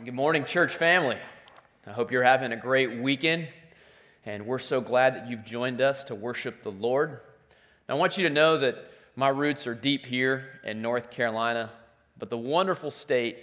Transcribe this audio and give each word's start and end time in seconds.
And 0.00 0.06
good 0.06 0.14
morning, 0.14 0.46
church 0.46 0.76
family. 0.76 1.18
I 1.86 1.90
hope 1.90 2.10
you're 2.10 2.22
having 2.22 2.52
a 2.52 2.56
great 2.56 3.02
weekend, 3.02 3.48
and 4.24 4.46
we're 4.46 4.58
so 4.58 4.80
glad 4.80 5.14
that 5.14 5.28
you've 5.28 5.44
joined 5.44 5.82
us 5.82 6.04
to 6.04 6.14
worship 6.14 6.62
the 6.62 6.70
Lord. 6.70 7.20
Now, 7.86 7.96
I 7.96 7.98
want 7.98 8.16
you 8.16 8.26
to 8.26 8.32
know 8.32 8.56
that 8.56 8.76
my 9.14 9.28
roots 9.28 9.66
are 9.66 9.74
deep 9.74 10.06
here 10.06 10.58
in 10.64 10.80
North 10.80 11.10
Carolina, 11.10 11.70
but 12.18 12.30
the 12.30 12.38
wonderful 12.38 12.90
state 12.90 13.40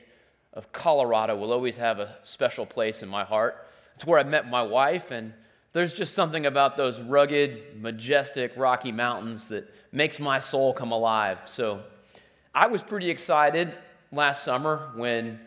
of 0.52 0.72
Colorado 0.72 1.36
will 1.36 1.54
always 1.54 1.78
have 1.78 2.00
a 2.00 2.16
special 2.24 2.66
place 2.66 3.04
in 3.04 3.08
my 3.08 3.24
heart. 3.24 3.68
It's 3.94 4.08
where 4.08 4.18
I 4.18 4.24
met 4.24 4.50
my 4.50 4.64
wife, 4.64 5.12
and 5.12 5.34
there's 5.74 5.94
just 5.94 6.16
something 6.16 6.48
about 6.48 6.76
those 6.76 7.00
rugged, 7.00 7.80
majestic, 7.80 8.52
rocky 8.58 8.92
mountains 8.92 9.48
that 9.50 9.72
makes 9.92 10.20
my 10.20 10.40
soul 10.40 10.74
come 10.74 10.92
alive. 10.92 11.38
So 11.46 11.84
I 12.56 12.66
was 12.66 12.82
pretty 12.82 13.12
excited 13.12 13.72
last 14.12 14.44
summer 14.44 14.92
when 14.96 15.40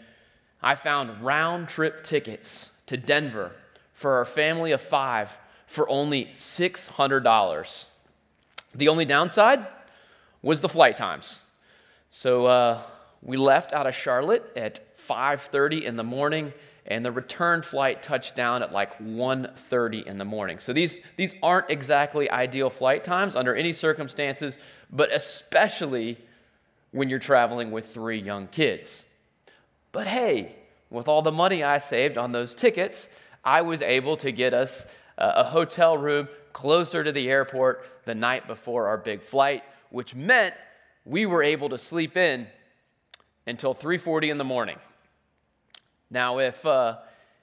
I 0.63 0.75
found 0.75 1.23
round 1.23 1.69
trip 1.69 2.05
tickets 2.05 2.71
to 2.87 2.97
Denver 2.97 3.53
for 3.95 4.15
our 4.15 4.25
family 4.25 4.73
of 4.73 4.81
five 4.81 5.37
for 5.67 5.89
only 5.89 6.27
$600. 6.27 7.87
The 8.75 8.89
only 8.89 9.05
downside 9.05 9.67
was 10.43 10.61
the 10.61 10.69
flight 10.69 10.97
times. 10.97 11.41
So 12.11 12.47
uh, 12.47 12.83
we 13.23 13.37
left 13.37 13.73
out 13.73 13.87
of 13.87 13.95
Charlotte 13.95 14.45
at 14.57 14.97
5:30 14.97 15.85
in 15.85 15.97
the 15.97 16.05
morning, 16.05 16.53
and 16.87 17.05
the 17.05 17.13
return 17.13 17.63
flight 17.63 18.03
touched 18.03 18.37
down 18.37 18.63
at 18.63 18.73
like 18.73 18.99
1:30 18.99 20.07
in 20.07 20.19
the 20.19 20.25
morning. 20.25 20.59
So 20.59 20.73
these 20.73 20.99
these 21.17 21.35
aren't 21.43 21.71
exactly 21.71 22.31
ideal 22.31 22.71
flight 22.71 23.05
times 23.05 23.37
under 23.37 23.55
any 23.55 23.73
circumstances, 23.73 24.59
but 24.91 25.13
especially 25.13 26.19
when 26.91 27.09
you're 27.09 27.19
traveling 27.19 27.71
with 27.71 27.93
three 27.93 28.19
young 28.19 28.49
kids. 28.49 29.05
But 29.93 30.07
hey, 30.07 30.57
with 30.91 31.09
all 31.09 31.23
the 31.23 31.33
money 31.33 31.63
I 31.63 31.79
saved 31.79 32.19
on 32.19 32.33
those 32.33 32.55
tickets, 32.55 33.09
I 33.45 33.63
was 33.63 33.83
able 33.83 34.17
to 34.19 34.33
get 34.33 34.55
us 34.55 34.85
a 35.19 35.45
hotel 35.45 35.97
room 35.97 36.29
closer 36.53 37.05
to 37.05 37.13
the 37.13 37.29
airport 37.29 37.87
the 38.05 38.15
night 38.15 38.47
before 38.47 38.89
our 38.89 38.99
big 38.99 39.23
flight, 39.23 39.63
which 39.91 40.15
meant 40.15 40.55
we 41.05 41.27
were 41.27 41.43
able 41.43 41.69
to 41.69 41.79
sleep 41.79 42.17
in 42.17 42.47
until 43.47 43.75
3:40 43.75 44.31
in 44.31 44.39
the 44.39 44.45
morning. 44.45 44.79
Now, 46.11 46.39
if 46.39 46.65
uh, 46.65 46.99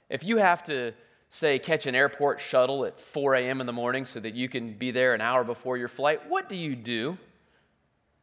if 0.09 0.23
you 0.23 0.37
have 0.37 0.63
to 0.65 0.93
say 1.29 1.59
catch 1.59 1.85
an 1.87 1.95
airport 1.95 2.39
shuttle 2.39 2.85
at 2.85 2.99
4 2.99 3.35
a.m. 3.35 3.59
in 3.59 3.67
the 3.67 3.73
morning 3.73 4.05
so 4.05 4.19
that 4.19 4.33
you 4.33 4.47
can 4.47 4.73
be 4.73 4.91
there 4.91 5.13
an 5.13 5.21
hour 5.21 5.43
before 5.43 5.77
your 5.77 5.89
flight, 5.89 6.29
what 6.29 6.47
do 6.47 6.55
you 6.55 6.75
do 6.75 7.17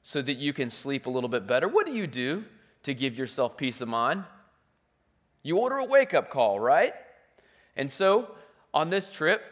so 0.02 0.22
that 0.22 0.38
you 0.38 0.52
can 0.52 0.70
sleep 0.70 1.06
a 1.06 1.10
little 1.10 1.28
bit 1.28 1.46
better? 1.46 1.68
What 1.68 1.86
do 1.86 1.92
you 1.92 2.06
do 2.06 2.44
to 2.84 2.94
give 2.94 3.16
yourself 3.16 3.56
peace 3.56 3.80
of 3.80 3.88
mind? 3.88 4.24
You 5.42 5.58
order 5.58 5.76
a 5.76 5.84
wake 5.84 6.14
up 6.14 6.30
call, 6.30 6.58
right? 6.58 6.94
And 7.76 7.90
so 7.90 8.34
on 8.72 8.88
this 8.88 9.08
trip, 9.08 9.42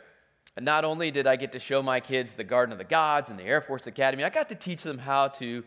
not 0.61 0.85
only 0.85 1.11
did 1.11 1.27
I 1.27 1.37
get 1.37 1.53
to 1.53 1.59
show 1.59 1.83
my 1.83 2.01
kids 2.01 2.35
the 2.35 2.45
Garden 2.45 2.73
of 2.73 2.79
the 2.79 2.85
Gods 2.85 3.31
and 3.31 3.39
the 3.39 3.45
Air 3.45 3.61
Force 3.61 3.87
Academy, 3.87 4.25
I 4.25 4.31
got 4.31 4.49
to 4.51 4.55
teach 4.55 4.83
them 4.83 4.99
how 4.99 5.29
to 5.29 5.65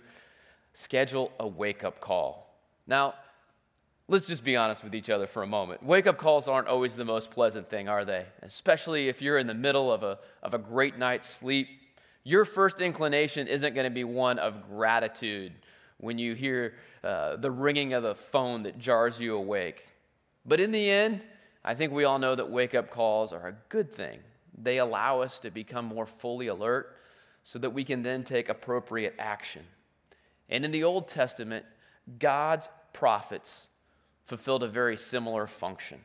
schedule 0.74 1.32
a 1.40 1.48
wake 1.48 1.84
up 1.84 2.00
call. 2.00 2.56
Now, 2.86 3.16
let's 4.08 4.28
just 4.28 4.44
be 4.44 4.56
honest 4.56 4.84
with 4.84 4.94
each 4.94 5.10
other 5.10 5.26
for 5.26 5.44
a 5.44 5.48
moment. 5.48 5.84
Wake 5.84 6.06
up 6.06 6.18
calls 6.18 6.48
aren't 6.48 6.68
always 6.68 6.96
the 6.96 7.06
most 7.06 7.32
pleasant 7.32 7.70
thing, 7.70 7.90
are 7.90 8.06
they? 8.06 8.26
Especially 8.42 9.08
if 9.08 9.22
you're 9.22 9.38
in 9.38 9.48
the 9.48 9.54
middle 9.54 9.92
of 9.92 10.04
a, 10.04 10.20
of 10.44 10.54
a 10.54 10.60
great 10.60 10.98
night's 10.98 11.30
sleep. 11.30 11.68
Your 12.24 12.46
first 12.46 12.82
inclination 12.82 13.48
isn't 13.48 13.74
going 13.74 13.86
to 13.86 13.94
be 13.94 14.04
one 14.04 14.38
of 14.38 14.68
gratitude 14.68 15.54
when 15.98 16.18
you 16.18 16.34
hear 16.34 16.76
uh, 17.04 17.38
the 17.38 17.52
ringing 17.52 17.94
of 17.94 18.04
the 18.04 18.16
phone 18.16 18.64
that 18.64 18.80
jars 18.80 19.20
you 19.20 19.36
awake. 19.36 19.86
But 20.46 20.60
in 20.60 20.72
the 20.72 20.90
end, 20.90 21.22
I 21.64 21.74
think 21.74 21.92
we 21.92 22.04
all 22.04 22.20
know 22.20 22.36
that 22.36 22.50
wake 22.50 22.76
up 22.76 22.90
calls 22.90 23.34
are 23.34 23.48
a 23.48 23.56
good 23.70 23.92
thing. 23.92 24.20
They 24.58 24.78
allow 24.78 25.22
us 25.22 25.40
to 25.42 25.52
become 25.52 25.86
more 25.86 26.06
fully 26.06 26.48
alert 26.48 26.96
so 27.44 27.60
that 27.60 27.72
we 27.72 27.84
can 27.84 28.04
then 28.04 28.24
take 28.24 28.50
appropriate 28.50 29.16
action. 29.20 29.64
And 30.50 30.64
in 30.64 30.72
the 30.72 30.84
Old 30.84 31.08
Testament, 31.08 31.66
God's 32.20 32.70
prophets 32.94 33.68
fulfilled 34.26 34.64
a 34.64 34.68
very 34.68 34.98
similar 34.98 35.48
function. 35.48 36.00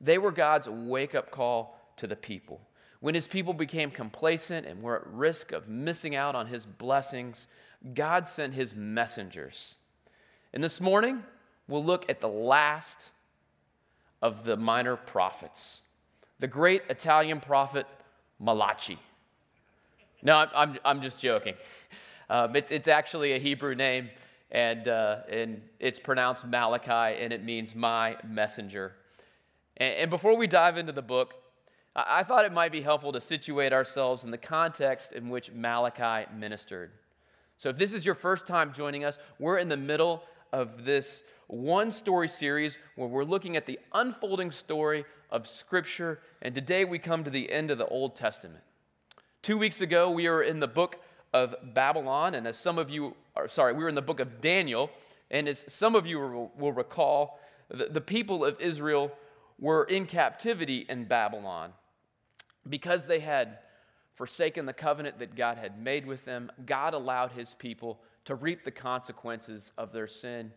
They 0.00 0.18
were 0.18 0.32
God's 0.32 0.68
wake 0.68 1.14
up 1.14 1.30
call 1.30 1.78
to 1.96 2.06
the 2.06 2.16
people. 2.16 2.60
When 3.00 3.14
his 3.14 3.26
people 3.26 3.52
became 3.52 3.90
complacent 3.90 4.66
and 4.66 4.82
were 4.82 4.96
at 4.96 5.06
risk 5.06 5.52
of 5.52 5.68
missing 5.68 6.16
out 6.16 6.34
on 6.34 6.46
his 6.46 6.66
blessings, 6.66 7.46
God 7.94 8.26
sent 8.26 8.54
his 8.54 8.74
messengers. 8.74 9.76
And 10.52 10.62
this 10.62 10.80
morning, 10.80 11.22
we'll 11.68 11.84
look 11.84 12.08
at 12.08 12.20
the 12.20 12.28
last 12.28 12.98
of 14.20 14.44
the 14.44 14.56
minor 14.56 14.96
prophets, 14.96 15.82
the 16.40 16.48
great 16.48 16.82
Italian 16.88 17.40
prophet 17.40 17.86
Malachi. 18.40 18.98
No, 20.22 20.46
I'm, 20.54 20.76
I'm, 20.84 21.02
just 21.02 21.20
joking. 21.20 21.54
Um, 22.30 22.54
it's, 22.56 22.70
it's 22.70 22.88
actually 22.88 23.32
a 23.32 23.38
Hebrew 23.38 23.74
name, 23.74 24.10
and, 24.50 24.86
uh, 24.86 25.20
and 25.30 25.62
it's 25.80 25.98
pronounced 25.98 26.46
Malachi, 26.46 27.22
and 27.22 27.32
it 27.32 27.42
means 27.42 27.74
my 27.74 28.18
messenger. 28.22 28.92
And, 29.78 29.94
and 29.94 30.10
before 30.10 30.36
we 30.36 30.46
dive 30.46 30.76
into 30.76 30.92
the 30.92 31.00
book, 31.00 31.32
I, 31.96 32.18
I 32.18 32.22
thought 32.22 32.44
it 32.44 32.52
might 32.52 32.70
be 32.70 32.82
helpful 32.82 33.12
to 33.12 33.20
situate 33.22 33.72
ourselves 33.72 34.24
in 34.24 34.30
the 34.30 34.36
context 34.36 35.12
in 35.12 35.30
which 35.30 35.50
Malachi 35.52 36.30
ministered. 36.36 36.90
So, 37.58 37.70
if 37.70 37.76
this 37.76 37.92
is 37.92 38.06
your 38.06 38.14
first 38.14 38.46
time 38.46 38.72
joining 38.72 39.04
us, 39.04 39.18
we're 39.40 39.58
in 39.58 39.68
the 39.68 39.76
middle 39.76 40.22
of 40.52 40.84
this 40.84 41.24
one 41.48 41.90
story 41.90 42.28
series 42.28 42.78
where 42.94 43.08
we're 43.08 43.24
looking 43.24 43.56
at 43.56 43.66
the 43.66 43.80
unfolding 43.92 44.52
story 44.52 45.04
of 45.28 45.44
Scripture. 45.48 46.20
And 46.40 46.54
today 46.54 46.84
we 46.84 47.00
come 47.00 47.24
to 47.24 47.30
the 47.30 47.50
end 47.50 47.72
of 47.72 47.78
the 47.78 47.86
Old 47.86 48.14
Testament. 48.14 48.62
Two 49.42 49.58
weeks 49.58 49.80
ago, 49.80 50.08
we 50.08 50.28
were 50.28 50.42
in 50.44 50.60
the 50.60 50.68
book 50.68 51.00
of 51.34 51.56
Babylon. 51.74 52.36
And 52.36 52.46
as 52.46 52.56
some 52.56 52.78
of 52.78 52.90
you 52.90 53.16
are, 53.34 53.48
sorry, 53.48 53.72
we 53.72 53.82
were 53.82 53.88
in 53.88 53.96
the 53.96 54.02
book 54.02 54.20
of 54.20 54.40
Daniel. 54.40 54.88
And 55.28 55.48
as 55.48 55.64
some 55.66 55.96
of 55.96 56.06
you 56.06 56.50
will, 56.56 56.72
recall, 56.72 57.40
the, 57.70 57.86
the 57.86 58.00
people 58.00 58.44
of 58.44 58.60
Israel 58.60 59.10
were 59.58 59.82
in 59.82 60.06
captivity 60.06 60.86
in 60.88 61.06
Babylon 61.06 61.72
because 62.68 63.06
they 63.06 63.18
had 63.18 63.58
forsaken 64.18 64.66
the 64.66 64.72
covenant 64.72 65.20
that 65.20 65.36
God 65.36 65.56
had 65.56 65.80
made 65.80 66.04
with 66.04 66.24
them. 66.24 66.50
God 66.66 66.92
allowed 66.92 67.32
his 67.32 67.54
people 67.54 68.00
to 68.26 68.34
reap 68.34 68.64
the 68.64 68.70
consequences 68.70 69.72
of 69.78 69.92
their 69.92 70.08
sin 70.08 70.52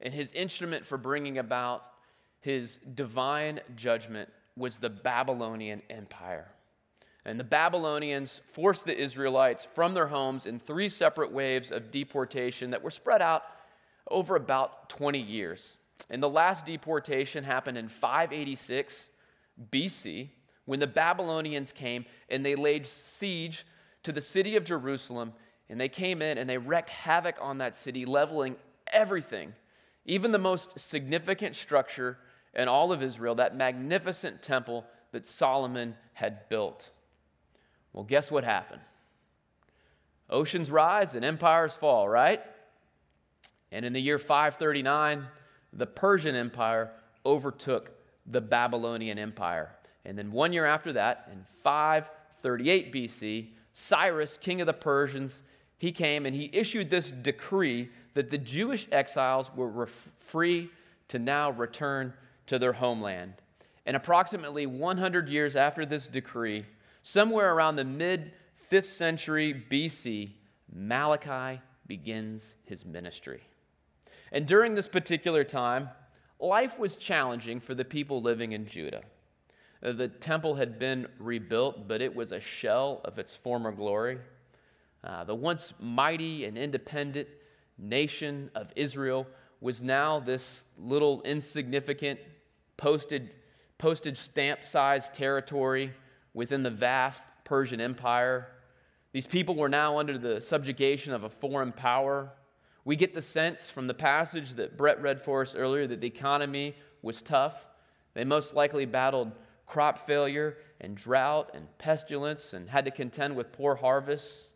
and 0.00 0.14
his 0.14 0.32
instrument 0.32 0.86
for 0.86 0.96
bringing 0.96 1.38
about 1.38 1.84
his 2.40 2.78
divine 2.94 3.60
judgment 3.76 4.30
was 4.56 4.78
the 4.78 4.88
Babylonian 4.88 5.82
Empire. 5.90 6.48
And 7.26 7.38
the 7.38 7.44
Babylonians 7.44 8.40
forced 8.52 8.86
the 8.86 8.98
Israelites 8.98 9.68
from 9.74 9.92
their 9.92 10.06
homes 10.06 10.46
in 10.46 10.58
three 10.58 10.88
separate 10.88 11.32
waves 11.32 11.70
of 11.70 11.90
deportation 11.90 12.70
that 12.70 12.82
were 12.82 12.90
spread 12.90 13.20
out 13.20 13.42
over 14.10 14.36
about 14.36 14.88
20 14.88 15.18
years. 15.18 15.76
And 16.08 16.22
the 16.22 16.30
last 16.30 16.64
deportation 16.64 17.44
happened 17.44 17.76
in 17.76 17.88
586 17.88 19.08
BC 19.70 20.30
when 20.70 20.78
the 20.78 20.86
Babylonians 20.86 21.72
came 21.72 22.04
and 22.28 22.46
they 22.46 22.54
laid 22.54 22.86
siege 22.86 23.66
to 24.04 24.12
the 24.12 24.20
city 24.20 24.54
of 24.54 24.62
Jerusalem. 24.62 25.32
And 25.68 25.80
they 25.80 25.88
came 25.88 26.22
in 26.22 26.38
and 26.38 26.48
they 26.48 26.58
wreaked 26.58 26.90
havoc 26.90 27.36
on 27.40 27.58
that 27.58 27.74
city, 27.74 28.04
leveling 28.06 28.54
everything 28.92 29.52
even 30.04 30.30
the 30.30 30.38
most 30.38 30.78
significant 30.78 31.56
structure 31.56 32.18
in 32.54 32.68
all 32.68 32.92
of 32.92 33.02
Israel, 33.02 33.34
that 33.36 33.56
magnificent 33.56 34.42
temple 34.42 34.84
that 35.10 35.26
Solomon 35.26 35.96
had 36.12 36.48
built. 36.48 36.90
Well, 37.92 38.04
guess 38.04 38.30
what 38.30 38.44
happened? 38.44 38.82
Oceans 40.28 40.70
rise 40.70 41.14
and 41.14 41.24
empires 41.24 41.76
fall, 41.76 42.08
right? 42.08 42.40
And 43.72 43.84
in 43.84 43.92
the 43.92 44.00
year 44.00 44.20
539, 44.20 45.26
the 45.72 45.86
Persian 45.86 46.36
Empire 46.36 46.92
overtook 47.26 47.90
the 48.24 48.40
Babylonian 48.40 49.18
Empire. 49.18 49.70
And 50.04 50.16
then 50.16 50.32
one 50.32 50.52
year 50.52 50.66
after 50.66 50.92
that, 50.94 51.28
in 51.32 51.44
538 51.62 52.92
BC, 52.92 53.48
Cyrus, 53.74 54.38
king 54.38 54.60
of 54.60 54.66
the 54.66 54.72
Persians, 54.72 55.42
he 55.78 55.92
came 55.92 56.26
and 56.26 56.34
he 56.34 56.50
issued 56.52 56.90
this 56.90 57.10
decree 57.10 57.88
that 58.14 58.30
the 58.30 58.38
Jewish 58.38 58.88
exiles 58.92 59.50
were 59.54 59.88
free 60.18 60.70
to 61.08 61.18
now 61.18 61.50
return 61.50 62.12
to 62.46 62.58
their 62.58 62.72
homeland. 62.72 63.34
And 63.86 63.96
approximately 63.96 64.66
100 64.66 65.28
years 65.28 65.56
after 65.56 65.86
this 65.86 66.06
decree, 66.06 66.66
somewhere 67.02 67.54
around 67.54 67.76
the 67.76 67.84
mid 67.84 68.32
5th 68.70 68.86
century 68.86 69.64
BC, 69.70 70.30
Malachi 70.72 71.60
begins 71.86 72.54
his 72.64 72.84
ministry. 72.84 73.42
And 74.32 74.46
during 74.46 74.74
this 74.74 74.86
particular 74.86 75.42
time, 75.42 75.88
life 76.38 76.78
was 76.78 76.96
challenging 76.96 77.58
for 77.58 77.74
the 77.74 77.84
people 77.84 78.22
living 78.22 78.52
in 78.52 78.66
Judah. 78.66 79.02
Uh, 79.82 79.92
the 79.92 80.08
temple 80.08 80.54
had 80.54 80.78
been 80.78 81.06
rebuilt, 81.18 81.88
but 81.88 82.02
it 82.02 82.14
was 82.14 82.32
a 82.32 82.40
shell 82.40 83.00
of 83.04 83.18
its 83.18 83.34
former 83.34 83.72
glory. 83.72 84.18
Uh, 85.02 85.24
the 85.24 85.34
once 85.34 85.72
mighty 85.80 86.44
and 86.44 86.58
independent 86.58 87.26
nation 87.78 88.50
of 88.54 88.70
Israel 88.76 89.26
was 89.60 89.82
now 89.82 90.20
this 90.20 90.64
little 90.78 91.22
insignificant 91.22 92.18
postage 92.76 93.28
stamp 94.14 94.64
sized 94.64 95.14
territory 95.14 95.92
within 96.34 96.62
the 96.62 96.70
vast 96.70 97.22
Persian 97.44 97.80
Empire. 97.80 98.48
These 99.12 99.26
people 99.26 99.54
were 99.54 99.68
now 99.68 99.98
under 99.98 100.18
the 100.18 100.40
subjugation 100.40 101.12
of 101.12 101.24
a 101.24 101.30
foreign 101.30 101.72
power. 101.72 102.30
We 102.84 102.96
get 102.96 103.14
the 103.14 103.22
sense 103.22 103.68
from 103.68 103.86
the 103.86 103.94
passage 103.94 104.54
that 104.54 104.76
Brett 104.76 105.02
read 105.02 105.20
for 105.20 105.42
us 105.42 105.54
earlier 105.54 105.86
that 105.86 106.00
the 106.00 106.06
economy 106.06 106.76
was 107.02 107.22
tough. 107.22 107.66
They 108.14 108.24
most 108.24 108.54
likely 108.54 108.86
battled 108.86 109.32
crop 109.70 110.04
failure 110.04 110.58
and 110.80 110.96
drought 110.96 111.52
and 111.54 111.66
pestilence 111.78 112.52
and 112.54 112.68
had 112.68 112.84
to 112.84 112.90
contend 112.90 113.36
with 113.36 113.52
poor 113.52 113.76
harvests. 113.76 114.50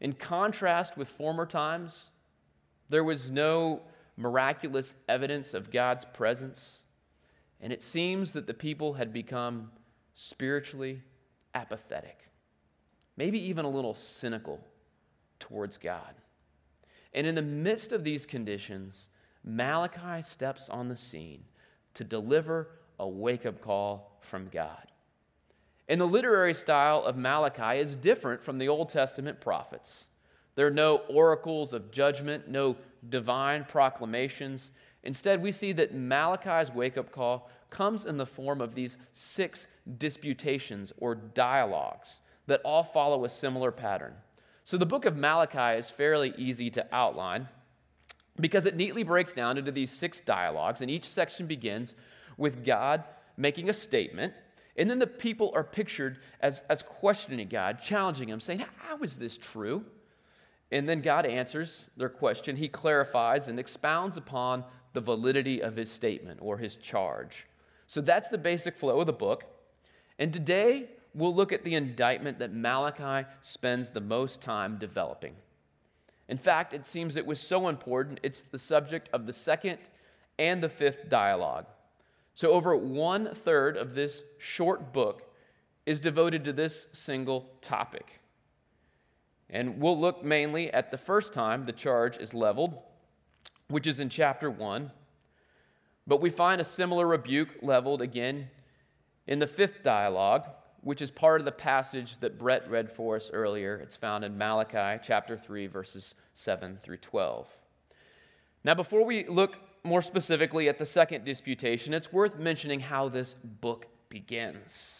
In 0.00 0.12
contrast 0.12 0.96
with 0.96 1.08
former 1.08 1.46
times, 1.46 2.10
there 2.88 3.04
was 3.04 3.30
no 3.30 3.82
miraculous 4.16 4.96
evidence 5.08 5.54
of 5.54 5.70
God's 5.70 6.04
presence, 6.06 6.78
and 7.60 7.72
it 7.72 7.84
seems 7.84 8.32
that 8.32 8.48
the 8.48 8.54
people 8.54 8.94
had 8.94 9.12
become 9.12 9.70
spiritually 10.14 11.02
apathetic, 11.54 12.28
maybe 13.16 13.38
even 13.38 13.64
a 13.64 13.70
little 13.70 13.94
cynical 13.94 14.60
towards 15.38 15.78
God. 15.78 16.14
And 17.14 17.28
in 17.28 17.36
the 17.36 17.42
midst 17.42 17.92
of 17.92 18.02
these 18.02 18.26
conditions, 18.26 19.06
Malachi 19.44 20.22
steps 20.22 20.68
on 20.68 20.88
the 20.88 20.96
scene 20.96 21.44
to 21.94 22.02
deliver 22.02 22.70
a 22.98 23.08
wake 23.08 23.46
up 23.46 23.60
call 23.60 24.18
from 24.20 24.48
God. 24.48 24.86
And 25.88 26.00
the 26.00 26.06
literary 26.06 26.54
style 26.54 27.02
of 27.02 27.16
Malachi 27.16 27.80
is 27.80 27.96
different 27.96 28.42
from 28.42 28.58
the 28.58 28.68
Old 28.68 28.90
Testament 28.90 29.40
prophets. 29.40 30.06
There 30.54 30.66
are 30.66 30.72
no 30.72 30.98
oracles 31.08 31.72
of 31.72 31.90
judgment, 31.90 32.48
no 32.48 32.76
divine 33.08 33.64
proclamations. 33.64 34.72
Instead, 35.04 35.40
we 35.40 35.52
see 35.52 35.72
that 35.72 35.94
Malachi's 35.94 36.70
wake 36.70 36.98
up 36.98 37.12
call 37.12 37.48
comes 37.70 38.04
in 38.04 38.16
the 38.16 38.26
form 38.26 38.60
of 38.60 38.74
these 38.74 38.96
six 39.12 39.66
disputations 39.98 40.92
or 40.98 41.14
dialogues 41.14 42.20
that 42.46 42.60
all 42.64 42.82
follow 42.82 43.24
a 43.24 43.28
similar 43.28 43.70
pattern. 43.70 44.14
So 44.64 44.76
the 44.76 44.86
book 44.86 45.04
of 45.04 45.16
Malachi 45.16 45.78
is 45.78 45.90
fairly 45.90 46.34
easy 46.36 46.70
to 46.70 46.86
outline 46.92 47.48
because 48.40 48.66
it 48.66 48.76
neatly 48.76 49.02
breaks 49.02 49.32
down 49.32 49.58
into 49.58 49.72
these 49.72 49.90
six 49.90 50.20
dialogues, 50.20 50.80
and 50.80 50.90
each 50.90 51.04
section 51.04 51.46
begins 51.46 51.94
with 52.38 52.64
God 52.64 53.04
making 53.36 53.68
a 53.68 53.74
statement, 53.74 54.32
and 54.76 54.88
then 54.88 54.98
the 54.98 55.06
people 55.06 55.52
are 55.54 55.64
pictured 55.64 56.18
as, 56.40 56.62
as 56.70 56.82
questioning 56.82 57.48
God, 57.48 57.82
challenging 57.82 58.28
Him, 58.28 58.40
saying, 58.40 58.64
How 58.78 58.98
is 59.02 59.16
this 59.16 59.36
true? 59.36 59.84
And 60.70 60.88
then 60.88 61.00
God 61.00 61.26
answers 61.26 61.90
their 61.96 62.08
question. 62.08 62.56
He 62.56 62.68
clarifies 62.68 63.48
and 63.48 63.58
expounds 63.58 64.16
upon 64.16 64.64
the 64.92 65.00
validity 65.00 65.62
of 65.62 65.76
his 65.76 65.90
statement 65.90 66.40
or 66.42 66.58
his 66.58 66.76
charge. 66.76 67.46
So 67.86 68.00
that's 68.00 68.28
the 68.28 68.38
basic 68.38 68.76
flow 68.76 69.00
of 69.00 69.06
the 69.06 69.12
book. 69.12 69.44
And 70.18 70.32
today, 70.32 70.90
we'll 71.14 71.34
look 71.34 71.52
at 71.52 71.64
the 71.64 71.74
indictment 71.74 72.38
that 72.40 72.52
Malachi 72.52 73.26
spends 73.40 73.90
the 73.90 74.00
most 74.00 74.40
time 74.40 74.76
developing. 74.78 75.34
In 76.28 76.36
fact, 76.36 76.74
it 76.74 76.84
seems 76.84 77.16
it 77.16 77.24
was 77.24 77.40
so 77.40 77.68
important, 77.68 78.20
it's 78.22 78.42
the 78.42 78.58
subject 78.58 79.08
of 79.14 79.26
the 79.26 79.32
second 79.32 79.78
and 80.38 80.62
the 80.62 80.68
fifth 80.68 81.08
dialogue. 81.08 81.64
So, 82.38 82.52
over 82.52 82.76
one 82.76 83.34
third 83.34 83.76
of 83.76 83.96
this 83.96 84.22
short 84.38 84.92
book 84.92 85.28
is 85.86 85.98
devoted 85.98 86.44
to 86.44 86.52
this 86.52 86.86
single 86.92 87.50
topic. 87.60 88.20
And 89.50 89.80
we'll 89.80 89.98
look 89.98 90.22
mainly 90.22 90.72
at 90.72 90.92
the 90.92 90.98
first 90.98 91.34
time 91.34 91.64
the 91.64 91.72
charge 91.72 92.16
is 92.18 92.32
leveled, 92.34 92.78
which 93.66 93.88
is 93.88 93.98
in 93.98 94.08
chapter 94.08 94.52
1. 94.52 94.88
But 96.06 96.20
we 96.20 96.30
find 96.30 96.60
a 96.60 96.64
similar 96.64 97.08
rebuke 97.08 97.56
leveled 97.60 98.02
again 98.02 98.48
in 99.26 99.40
the 99.40 99.48
fifth 99.48 99.82
dialogue, 99.82 100.46
which 100.82 101.02
is 101.02 101.10
part 101.10 101.40
of 101.40 101.44
the 101.44 101.50
passage 101.50 102.18
that 102.18 102.38
Brett 102.38 102.70
read 102.70 102.88
for 102.88 103.16
us 103.16 103.32
earlier. 103.32 103.78
It's 103.78 103.96
found 103.96 104.24
in 104.24 104.38
Malachi 104.38 105.02
chapter 105.02 105.36
3, 105.36 105.66
verses 105.66 106.14
7 106.34 106.78
through 106.84 106.98
12. 106.98 107.48
Now, 108.62 108.74
before 108.74 109.04
we 109.04 109.26
look 109.26 109.56
more 109.88 110.02
specifically 110.02 110.68
at 110.68 110.78
the 110.78 110.86
second 110.86 111.24
disputation, 111.24 111.94
it's 111.94 112.12
worth 112.12 112.38
mentioning 112.38 112.80
how 112.80 113.08
this 113.08 113.34
book 113.60 113.86
begins. 114.08 114.94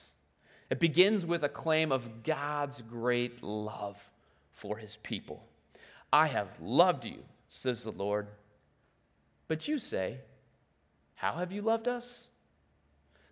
It 0.71 0.81
begins 0.81 1.25
with 1.25 1.45
a 1.45 1.49
claim 1.49 1.93
of 1.93 2.23
God's 2.23 2.83
great 2.83 3.43
love 3.43 4.03
for 4.53 4.77
his 4.77 4.97
people. 4.99 5.45
I 6.13 6.27
have 6.27 6.49
loved 6.61 7.05
you, 7.05 7.23
says 7.49 7.85
the 7.85 7.93
Lord. 7.93 8.29
But 9.47 9.69
you 9.69 9.79
say, 9.79 10.19
How 11.15 11.35
have 11.35 11.53
you 11.53 11.63
loved 11.63 11.89
us? 11.89 12.25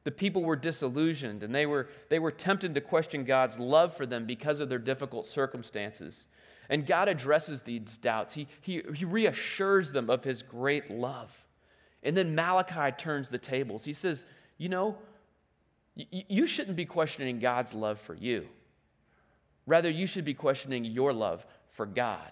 The 0.04 0.12
people 0.12 0.44
were 0.44 0.56
disillusioned 0.56 1.42
and 1.42 1.54
they 1.54 1.66
were, 1.66 1.88
they 2.10 2.20
were 2.20 2.30
tempted 2.30 2.74
to 2.74 2.80
question 2.80 3.24
God's 3.24 3.58
love 3.58 3.96
for 3.96 4.06
them 4.06 4.24
because 4.24 4.60
of 4.60 4.68
their 4.68 4.78
difficult 4.78 5.26
circumstances. 5.26 6.26
And 6.68 6.86
God 6.86 7.08
addresses 7.08 7.62
these 7.62 7.98
doubts. 7.98 8.34
He, 8.34 8.46
he, 8.60 8.82
he 8.94 9.04
reassures 9.04 9.92
them 9.92 10.08
of 10.08 10.24
his 10.24 10.42
great 10.42 10.90
love. 10.90 11.32
And 12.06 12.16
then 12.16 12.36
Malachi 12.36 12.94
turns 12.96 13.28
the 13.28 13.36
tables. 13.36 13.84
He 13.84 13.92
says, 13.92 14.24
You 14.58 14.68
know, 14.68 14.96
you 15.96 16.46
shouldn't 16.46 16.76
be 16.76 16.84
questioning 16.84 17.40
God's 17.40 17.74
love 17.74 18.00
for 18.00 18.14
you. 18.14 18.46
Rather, 19.66 19.90
you 19.90 20.06
should 20.06 20.24
be 20.24 20.32
questioning 20.32 20.84
your 20.84 21.12
love 21.12 21.44
for 21.72 21.84
God. 21.84 22.30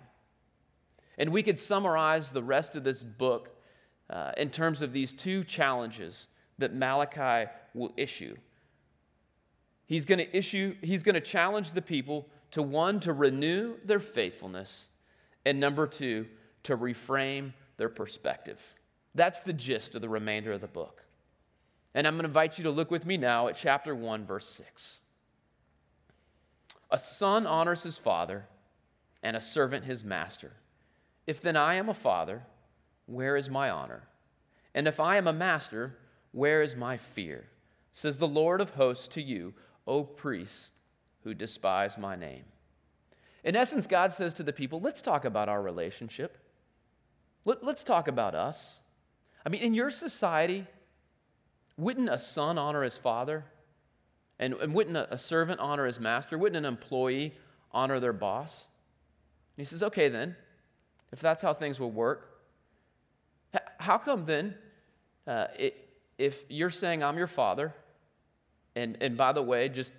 And 1.19 1.31
we 1.31 1.43
could 1.43 1.59
summarize 1.59 2.31
the 2.31 2.43
rest 2.43 2.76
of 2.76 2.85
this 2.85 3.03
book 3.03 3.50
uh, 4.09 4.31
in 4.37 4.50
terms 4.50 4.81
of 4.81 4.93
these 4.93 5.12
two 5.12 5.43
challenges 5.43 6.29
that 6.59 6.73
Malachi 6.73 7.50
will 7.75 7.93
issue. 7.97 8.37
He's 9.87 10.05
going 10.05 10.19
to 10.19 10.37
issue, 10.37 10.76
he's 10.82 11.03
going 11.03 11.17
to 11.17 11.21
challenge 11.21 11.73
the 11.73 11.82
people 11.82 12.29
to 12.53 12.62
one, 12.62 13.00
to 13.00 13.12
renew 13.12 13.75
their 13.85 13.99
faithfulness, 13.99 14.93
and 15.44 15.59
number 15.59 15.88
two, 15.88 16.26
to 16.62 16.76
reframe 16.76 17.53
their 17.76 17.88
perspective. 17.88 18.61
That's 19.14 19.40
the 19.40 19.52
gist 19.52 19.94
of 19.94 20.02
the 20.02 20.08
remainder 20.08 20.52
of 20.52 20.61
the 20.61 20.66
book. 20.66 21.05
And 21.94 22.06
I'm 22.06 22.14
going 22.14 22.22
to 22.22 22.28
invite 22.28 22.58
you 22.58 22.64
to 22.64 22.70
look 22.70 22.90
with 22.90 23.06
me 23.06 23.16
now 23.16 23.49
at 23.49 23.56
chapter 23.56 23.94
1, 23.94 24.26
verse 24.26 24.49
6. 24.49 24.99
A 26.90 26.99
son 26.99 27.46
honors 27.46 27.82
his 27.82 27.99
father, 27.99 28.46
and 29.22 29.37
a 29.37 29.40
servant 29.40 29.84
his 29.84 30.05
master. 30.05 30.52
If 31.26 31.40
then 31.40 31.56
I 31.56 31.75
am 31.75 31.88
a 31.88 31.94
father, 31.94 32.43
where 33.06 33.37
is 33.37 33.49
my 33.49 33.70
honor? 33.70 34.02
And 34.75 34.88
if 34.88 35.00
I 35.00 35.16
am 35.16 35.26
a 35.26 35.32
master, 35.32 35.96
where 36.32 36.62
is 36.62 36.76
my 36.76 36.96
fear? 36.96 37.46
Says 37.93 38.18
the 38.18 38.28
Lord 38.28 38.61
of 38.61 38.71
hosts 38.71 39.09
to 39.09 39.23
you, 39.23 39.54
O 39.87 40.02
priests 40.02 40.71
who 41.23 41.33
despise 41.33 41.97
my 41.97 42.16
name. 42.16 42.44
In 43.44 43.56
essence, 43.56 43.87
God 43.87 44.12
says 44.12 44.35
to 44.35 44.42
the 44.42 44.52
people, 44.52 44.80
let's 44.80 45.02
talk 45.02 45.25
about 45.25 45.49
our 45.49 45.62
relationship. 45.62 46.38
Let, 47.44 47.62
us 47.62 47.85
talk 47.85 48.09
about 48.09 48.35
us. 48.35 48.80
I 49.44 49.48
mean, 49.50 49.62
in 49.62 49.74
your 49.74 49.90
society, 49.90 50.66
wouldn't 51.76 52.08
a 52.08 52.18
son 52.18 52.58
honor 52.58 52.82
his 52.82 52.96
father? 52.96 53.44
And, 54.38 54.54
and 54.54 54.74
wouldn't 54.74 54.96
a, 54.96 55.12
a 55.14 55.18
servant 55.18 55.60
honor 55.60 55.86
his 55.86 56.00
master? 56.00 56.38
Wouldn't 56.38 56.56
an 56.56 56.64
employee 56.64 57.34
honor 57.72 58.00
their 58.00 58.12
boss? 58.12 58.64
And 59.56 59.64
he 59.64 59.68
says, 59.68 59.82
okay, 59.82 60.08
then, 60.08 60.34
if 61.12 61.20
that's 61.20 61.42
how 61.42 61.54
things 61.54 61.78
will 61.78 61.92
work, 61.92 62.30
how 63.78 63.98
come 63.98 64.24
then, 64.24 64.54
uh, 65.26 65.46
it, 65.58 65.88
if 66.18 66.44
you're 66.48 66.70
saying 66.70 67.04
I'm 67.04 67.16
your 67.16 67.26
father, 67.26 67.74
and, 68.74 68.96
and 69.00 69.16
by 69.16 69.32
the 69.32 69.42
way, 69.42 69.68
just 69.68 69.92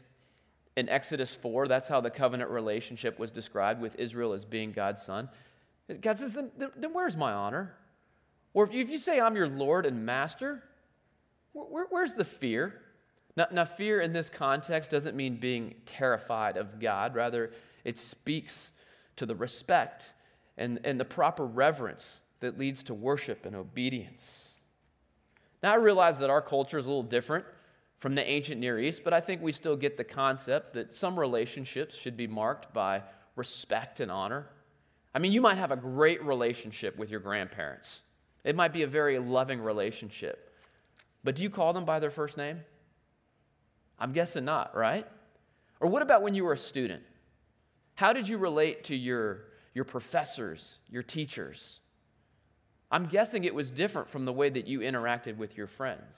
in 0.75 0.89
Exodus 0.89 1.33
4, 1.33 1.67
that's 1.67 1.87
how 1.87 2.01
the 2.01 2.09
covenant 2.09 2.49
relationship 2.49 3.17
was 3.17 3.31
described 3.31 3.79
with 3.79 3.95
Israel 3.97 4.33
as 4.33 4.43
being 4.43 4.71
God's 4.71 5.01
son. 5.01 5.29
God 6.01 6.19
says, 6.19 6.33
then, 6.33 6.51
then 6.57 6.93
where's 6.93 7.15
my 7.15 7.31
honor? 7.31 7.75
Or 8.55 8.63
if 8.63 8.73
you, 8.73 8.97
say 8.97 9.19
I'm 9.19 9.35
your 9.35 9.49
Lord 9.49 9.85
and 9.85 10.05
master, 10.05 10.63
where, 11.51 11.85
where's 11.89 12.13
the 12.13 12.25
fear? 12.25 12.81
Now, 13.35 13.47
now, 13.51 13.65
fear 13.65 13.99
in 13.99 14.13
this 14.13 14.29
context 14.29 14.89
doesn't 14.89 15.13
mean 15.13 15.35
being 15.35 15.75
terrified 15.85 16.55
of 16.55 16.79
God. 16.79 17.15
Rather, 17.15 17.51
it 17.83 17.99
speaks 17.99 18.71
to 19.17 19.25
the 19.25 19.35
respect 19.35 20.09
and, 20.57 20.79
and 20.85 20.97
the 20.97 21.05
proper 21.05 21.45
reverence 21.45 22.21
that 22.39 22.57
leads 22.57 22.81
to 22.83 22.93
worship 22.93 23.45
and 23.45 23.57
obedience. 23.57 24.47
Now, 25.61 25.73
I 25.73 25.75
realize 25.75 26.17
that 26.19 26.29
our 26.29 26.41
culture 26.41 26.77
is 26.77 26.85
a 26.85 26.89
little 26.89 27.03
different 27.03 27.43
from 27.99 28.15
the 28.15 28.25
ancient 28.25 28.61
Near 28.61 28.79
East, 28.79 29.01
but 29.03 29.13
I 29.13 29.19
think 29.19 29.41
we 29.41 29.51
still 29.51 29.75
get 29.75 29.97
the 29.97 30.03
concept 30.05 30.73
that 30.75 30.93
some 30.93 31.19
relationships 31.19 31.93
should 31.93 32.15
be 32.15 32.27
marked 32.27 32.73
by 32.73 33.01
respect 33.35 33.99
and 33.99 34.09
honor. 34.09 34.47
I 35.13 35.19
mean, 35.19 35.33
you 35.33 35.41
might 35.41 35.57
have 35.57 35.71
a 35.71 35.77
great 35.77 36.23
relationship 36.23 36.97
with 36.97 37.09
your 37.09 37.19
grandparents, 37.19 37.99
it 38.45 38.55
might 38.55 38.71
be 38.71 38.83
a 38.83 38.87
very 38.87 39.19
loving 39.19 39.59
relationship, 39.59 40.53
but 41.23 41.35
do 41.35 41.43
you 41.43 41.49
call 41.49 41.73
them 41.73 41.83
by 41.83 41.99
their 41.99 42.11
first 42.11 42.37
name? 42.37 42.61
I'm 43.99 44.13
guessing 44.13 44.45
not, 44.45 44.75
right? 44.75 45.07
Or 45.79 45.89
what 45.89 46.03
about 46.03 46.21
when 46.21 46.35
you 46.35 46.45
were 46.45 46.53
a 46.53 46.57
student? 46.57 47.01
How 47.95 48.13
did 48.13 48.27
you 48.27 48.37
relate 48.37 48.85
to 48.85 48.95
your, 48.95 49.45
your 49.73 49.83
professors, 49.83 50.77
your 50.89 51.01
teachers? 51.01 51.79
I'm 52.91 53.07
guessing 53.07 53.43
it 53.43 53.55
was 53.55 53.71
different 53.71 54.09
from 54.09 54.25
the 54.25 54.33
way 54.33 54.49
that 54.49 54.67
you 54.67 54.79
interacted 54.79 55.37
with 55.37 55.57
your 55.57 55.67
friends. 55.67 56.15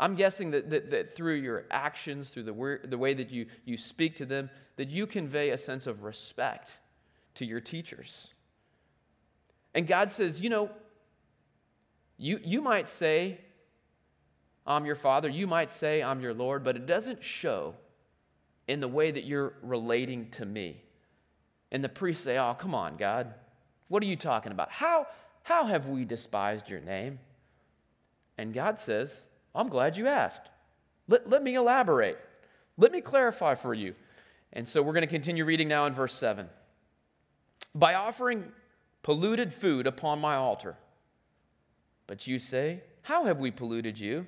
I'm 0.00 0.16
guessing 0.16 0.50
that, 0.50 0.70
that, 0.70 0.90
that 0.90 1.14
through 1.14 1.34
your 1.34 1.66
actions, 1.70 2.30
through 2.30 2.44
the, 2.44 2.80
the 2.88 2.98
way 2.98 3.14
that 3.14 3.30
you, 3.30 3.46
you 3.66 3.76
speak 3.76 4.16
to 4.16 4.26
them, 4.26 4.50
that 4.76 4.90
you 4.90 5.06
convey 5.06 5.50
a 5.50 5.58
sense 5.58 5.86
of 5.86 6.02
respect 6.02 6.70
to 7.34 7.44
your 7.44 7.60
teachers. 7.60 8.28
And 9.74 9.86
God 9.86 10.10
says, 10.10 10.40
you 10.40 10.50
know, 10.50 10.70
you, 12.20 12.38
you 12.44 12.60
might 12.60 12.90
say, 12.90 13.40
I'm 14.66 14.84
your 14.84 14.94
father. 14.94 15.30
You 15.30 15.46
might 15.46 15.72
say, 15.72 16.02
I'm 16.02 16.20
your 16.20 16.34
Lord, 16.34 16.62
but 16.62 16.76
it 16.76 16.84
doesn't 16.84 17.24
show 17.24 17.74
in 18.68 18.80
the 18.80 18.88
way 18.88 19.10
that 19.10 19.24
you're 19.24 19.54
relating 19.62 20.28
to 20.32 20.44
me. 20.44 20.82
And 21.72 21.82
the 21.82 21.88
priests 21.88 22.22
say, 22.22 22.36
Oh, 22.36 22.54
come 22.54 22.74
on, 22.74 22.98
God. 22.98 23.32
What 23.88 24.02
are 24.02 24.06
you 24.06 24.16
talking 24.16 24.52
about? 24.52 24.70
How, 24.70 25.06
how 25.44 25.64
have 25.64 25.86
we 25.86 26.04
despised 26.04 26.68
your 26.68 26.80
name? 26.80 27.18
And 28.36 28.52
God 28.52 28.78
says, 28.78 29.14
I'm 29.54 29.68
glad 29.68 29.96
you 29.96 30.06
asked. 30.06 30.50
Let, 31.08 31.28
let 31.28 31.42
me 31.42 31.54
elaborate. 31.54 32.18
Let 32.76 32.92
me 32.92 33.00
clarify 33.00 33.54
for 33.54 33.72
you. 33.72 33.94
And 34.52 34.68
so 34.68 34.82
we're 34.82 34.92
going 34.92 35.02
to 35.02 35.06
continue 35.06 35.46
reading 35.46 35.68
now 35.68 35.86
in 35.86 35.94
verse 35.94 36.14
7. 36.14 36.50
By 37.74 37.94
offering 37.94 38.52
polluted 39.02 39.54
food 39.54 39.86
upon 39.86 40.20
my 40.20 40.36
altar. 40.36 40.76
But 42.10 42.26
you 42.26 42.40
say, 42.40 42.82
How 43.02 43.26
have 43.26 43.38
we 43.38 43.52
polluted 43.52 43.96
you? 43.96 44.26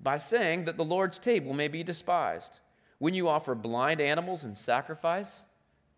By 0.00 0.16
saying 0.16 0.64
that 0.64 0.78
the 0.78 0.84
Lord's 0.84 1.18
table 1.18 1.52
may 1.52 1.68
be 1.68 1.82
despised. 1.82 2.60
When 2.96 3.12
you 3.12 3.28
offer 3.28 3.54
blind 3.54 4.00
animals 4.00 4.44
in 4.44 4.54
sacrifice, 4.54 5.42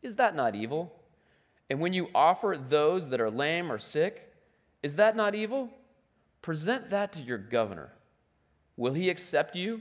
is 0.02 0.16
that 0.16 0.34
not 0.34 0.56
evil? 0.56 0.92
And 1.70 1.78
when 1.78 1.92
you 1.92 2.08
offer 2.16 2.56
those 2.58 3.10
that 3.10 3.20
are 3.20 3.30
lame 3.30 3.70
or 3.70 3.78
sick, 3.78 4.34
is 4.82 4.96
that 4.96 5.14
not 5.14 5.36
evil? 5.36 5.70
Present 6.42 6.90
that 6.90 7.12
to 7.12 7.20
your 7.20 7.38
governor. 7.38 7.92
Will 8.76 8.94
he 8.94 9.08
accept 9.08 9.54
you 9.54 9.80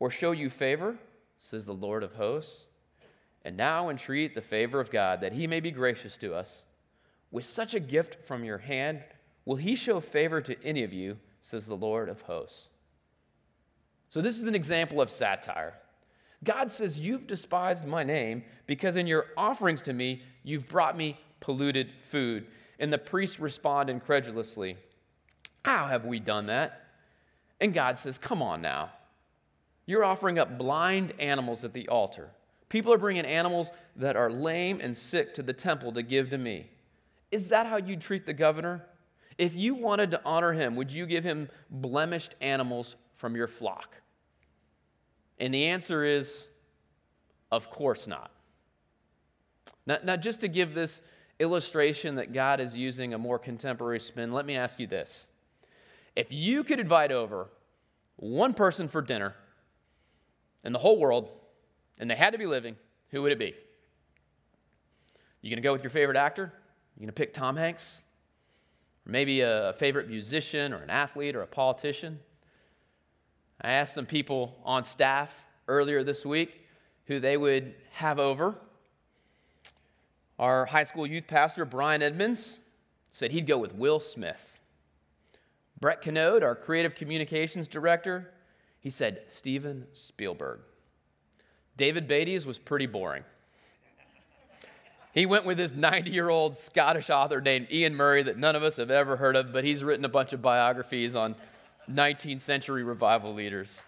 or 0.00 0.10
show 0.10 0.32
you 0.32 0.50
favor? 0.50 0.96
says 1.38 1.66
the 1.66 1.72
Lord 1.72 2.02
of 2.02 2.14
hosts. 2.14 2.64
And 3.44 3.56
now 3.56 3.90
entreat 3.90 4.34
the 4.34 4.42
favor 4.42 4.80
of 4.80 4.90
God 4.90 5.20
that 5.20 5.34
he 5.34 5.46
may 5.46 5.60
be 5.60 5.70
gracious 5.70 6.16
to 6.16 6.34
us. 6.34 6.64
With 7.30 7.44
such 7.44 7.74
a 7.74 7.80
gift 7.80 8.26
from 8.26 8.42
your 8.42 8.58
hand, 8.58 9.04
will 9.44 9.56
he 9.56 9.74
show 9.74 10.00
favor 10.00 10.40
to 10.40 10.62
any 10.64 10.82
of 10.82 10.92
you? 10.92 11.18
says 11.42 11.66
the 11.66 11.76
Lord 11.76 12.08
of 12.08 12.22
hosts. 12.22 12.70
So, 14.08 14.22
this 14.22 14.38
is 14.38 14.48
an 14.48 14.54
example 14.54 15.00
of 15.00 15.10
satire. 15.10 15.74
God 16.44 16.70
says, 16.70 16.98
You've 16.98 17.26
despised 17.26 17.86
my 17.86 18.02
name 18.02 18.44
because 18.66 18.96
in 18.96 19.06
your 19.06 19.26
offerings 19.36 19.82
to 19.82 19.92
me, 19.92 20.22
you've 20.42 20.68
brought 20.68 20.96
me 20.96 21.18
polluted 21.40 21.90
food. 22.10 22.46
And 22.78 22.92
the 22.92 22.98
priests 22.98 23.38
respond 23.38 23.90
incredulously, 23.90 24.76
How 25.64 25.86
have 25.86 26.04
we 26.04 26.20
done 26.20 26.46
that? 26.46 26.82
And 27.60 27.74
God 27.74 27.98
says, 27.98 28.18
Come 28.18 28.42
on 28.42 28.62
now. 28.62 28.90
You're 29.86 30.04
offering 30.04 30.38
up 30.38 30.58
blind 30.58 31.12
animals 31.18 31.64
at 31.64 31.72
the 31.72 31.88
altar. 31.88 32.30
People 32.68 32.92
are 32.92 32.98
bringing 32.98 33.26
animals 33.26 33.70
that 33.96 34.16
are 34.16 34.30
lame 34.30 34.80
and 34.80 34.96
sick 34.96 35.34
to 35.34 35.42
the 35.42 35.52
temple 35.52 35.92
to 35.92 36.02
give 36.02 36.30
to 36.30 36.38
me. 36.38 36.70
Is 37.30 37.48
that 37.48 37.66
how 37.66 37.76
you 37.76 37.96
treat 37.96 38.26
the 38.26 38.32
governor? 38.32 38.84
If 39.38 39.54
you 39.54 39.74
wanted 39.74 40.10
to 40.12 40.20
honor 40.24 40.52
him, 40.52 40.76
would 40.76 40.90
you 40.90 41.06
give 41.06 41.24
him 41.24 41.48
blemished 41.70 42.34
animals 42.40 42.96
from 43.14 43.34
your 43.34 43.48
flock? 43.48 43.96
And 45.38 45.52
the 45.52 45.66
answer 45.66 46.04
is, 46.04 46.48
of 47.50 47.70
course 47.70 48.06
not. 48.06 48.30
Now, 49.86 49.98
now, 50.04 50.16
just 50.16 50.40
to 50.40 50.48
give 50.48 50.74
this 50.74 51.02
illustration 51.38 52.14
that 52.16 52.32
God 52.32 52.60
is 52.60 52.76
using 52.76 53.12
a 53.12 53.18
more 53.18 53.38
contemporary 53.38 54.00
spin, 54.00 54.32
let 54.32 54.46
me 54.46 54.56
ask 54.56 54.78
you 54.78 54.86
this. 54.86 55.26
If 56.16 56.28
you 56.30 56.64
could 56.64 56.80
invite 56.80 57.12
over 57.12 57.48
one 58.16 58.54
person 58.54 58.88
for 58.88 59.02
dinner 59.02 59.34
in 60.62 60.72
the 60.72 60.78
whole 60.78 60.98
world, 60.98 61.30
and 61.98 62.10
they 62.10 62.14
had 62.14 62.32
to 62.32 62.38
be 62.38 62.46
living, 62.46 62.76
who 63.10 63.22
would 63.22 63.32
it 63.32 63.38
be? 63.38 63.54
You 65.42 65.50
gonna 65.50 65.60
go 65.60 65.72
with 65.72 65.82
your 65.82 65.90
favorite 65.90 66.16
actor? 66.16 66.52
You 66.96 67.02
gonna 67.02 67.12
pick 67.12 67.34
Tom 67.34 67.56
Hanks? 67.56 68.00
Or 69.06 69.12
maybe 69.12 69.40
a 69.40 69.74
favorite 69.78 70.08
musician 70.08 70.72
or 70.72 70.78
an 70.78 70.90
athlete 70.90 71.36
or 71.36 71.42
a 71.42 71.46
politician? 71.46 72.20
I 73.60 73.72
asked 73.72 73.94
some 73.94 74.06
people 74.06 74.56
on 74.64 74.84
staff 74.84 75.32
earlier 75.68 76.02
this 76.02 76.24
week 76.24 76.66
who 77.06 77.20
they 77.20 77.36
would 77.36 77.74
have 77.92 78.18
over. 78.18 78.54
Our 80.38 80.66
high 80.66 80.84
school 80.84 81.06
youth 81.06 81.26
pastor, 81.26 81.64
Brian 81.64 82.02
Edmonds, 82.02 82.58
said 83.10 83.30
he'd 83.30 83.46
go 83.46 83.58
with 83.58 83.74
Will 83.74 84.00
Smith. 84.00 84.58
Brett 85.80 86.02
Canode, 86.02 86.42
our 86.42 86.54
creative 86.54 86.94
communications 86.94 87.68
director, 87.68 88.32
he 88.80 88.90
said 88.90 89.22
Steven 89.28 89.86
Spielberg. 89.92 90.60
David 91.76 92.08
Beatty's 92.08 92.46
was 92.46 92.58
pretty 92.58 92.86
boring. 92.86 93.24
He 95.14 95.26
went 95.26 95.44
with 95.44 95.56
this 95.56 95.72
90 95.72 96.10
year 96.10 96.28
old 96.28 96.56
Scottish 96.56 97.08
author 97.08 97.40
named 97.40 97.68
Iain 97.72 97.94
Murray 97.94 98.24
that 98.24 98.36
none 98.36 98.56
of 98.56 98.64
us 98.64 98.76
have 98.76 98.90
ever 98.90 99.16
heard 99.16 99.36
of, 99.36 99.52
but 99.52 99.62
he's 99.62 99.84
written 99.84 100.04
a 100.04 100.08
bunch 100.08 100.32
of 100.32 100.42
biographies 100.42 101.14
on 101.14 101.36
19th 101.88 102.40
century 102.40 102.82
revival 102.82 103.32
leaders. 103.32 103.80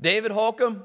David 0.00 0.32
Holcomb, 0.32 0.82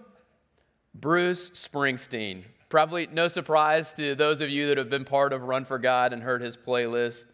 Bruce 0.93 1.49
Springsteen. 1.49 2.43
Probably 2.69 3.07
no 3.07 3.27
surprise 3.27 3.91
to 3.93 4.13
those 4.13 4.41
of 4.41 4.49
you 4.49 4.67
that 4.67 4.77
have 4.77 4.89
been 4.89 5.05
part 5.05 5.33
of 5.33 5.43
Run 5.43 5.65
for 5.65 5.79
God 5.79 6.13
and 6.13 6.21
heard 6.21 6.41
his 6.41 6.55
playlist. 6.55 7.25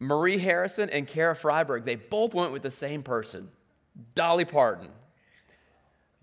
Marie 0.00 0.38
Harrison 0.38 0.90
and 0.90 1.06
Kara 1.06 1.36
Freiberg, 1.36 1.84
they 1.84 1.94
both 1.94 2.34
went 2.34 2.52
with 2.52 2.62
the 2.62 2.70
same 2.70 3.02
person, 3.02 3.48
Dolly 4.14 4.44
Parton. 4.44 4.88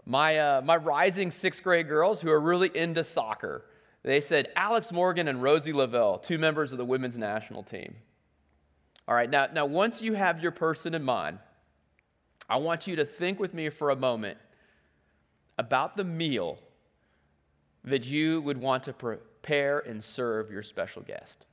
My, 0.06 0.38
uh, 0.38 0.62
my 0.64 0.76
rising 0.76 1.32
sixth 1.32 1.64
grade 1.64 1.88
girls 1.88 2.20
who 2.20 2.30
are 2.30 2.40
really 2.40 2.76
into 2.76 3.04
soccer, 3.04 3.66
they 4.04 4.22
said 4.22 4.50
Alex 4.56 4.92
Morgan 4.92 5.28
and 5.28 5.44
Rosie 5.44 5.74
Lavelle, 5.74 6.18
two 6.18 6.38
members 6.38 6.72
of 6.72 6.78
the 6.78 6.86
women's 6.86 7.18
national 7.18 7.64
team. 7.64 7.96
All 9.08 9.16
right, 9.16 9.30
now, 9.30 9.48
now 9.54 9.66
once 9.66 10.02
you 10.02 10.14
have 10.14 10.42
your 10.42 10.52
person 10.52 10.96
in 10.96 11.04
mind, 11.04 11.40
I 12.50 12.58
want 12.58 12.88
you 12.88 12.96
to 12.98 13.06
think 13.06 13.40
with 13.40 13.54
me 13.54 13.70
for 13.70 13.90
a 13.90 13.96
moment 13.96 14.38
about 15.58 15.96
the 15.96 16.04
meal 16.04 16.60
that 17.84 18.06
you 18.06 18.42
would 18.42 18.58
want 18.58 18.84
to 18.86 18.94
prepare 18.94 19.80
and 19.80 20.04
serve 20.04 20.52
your 20.52 20.64
special 20.64 21.02
guest. 21.02 21.46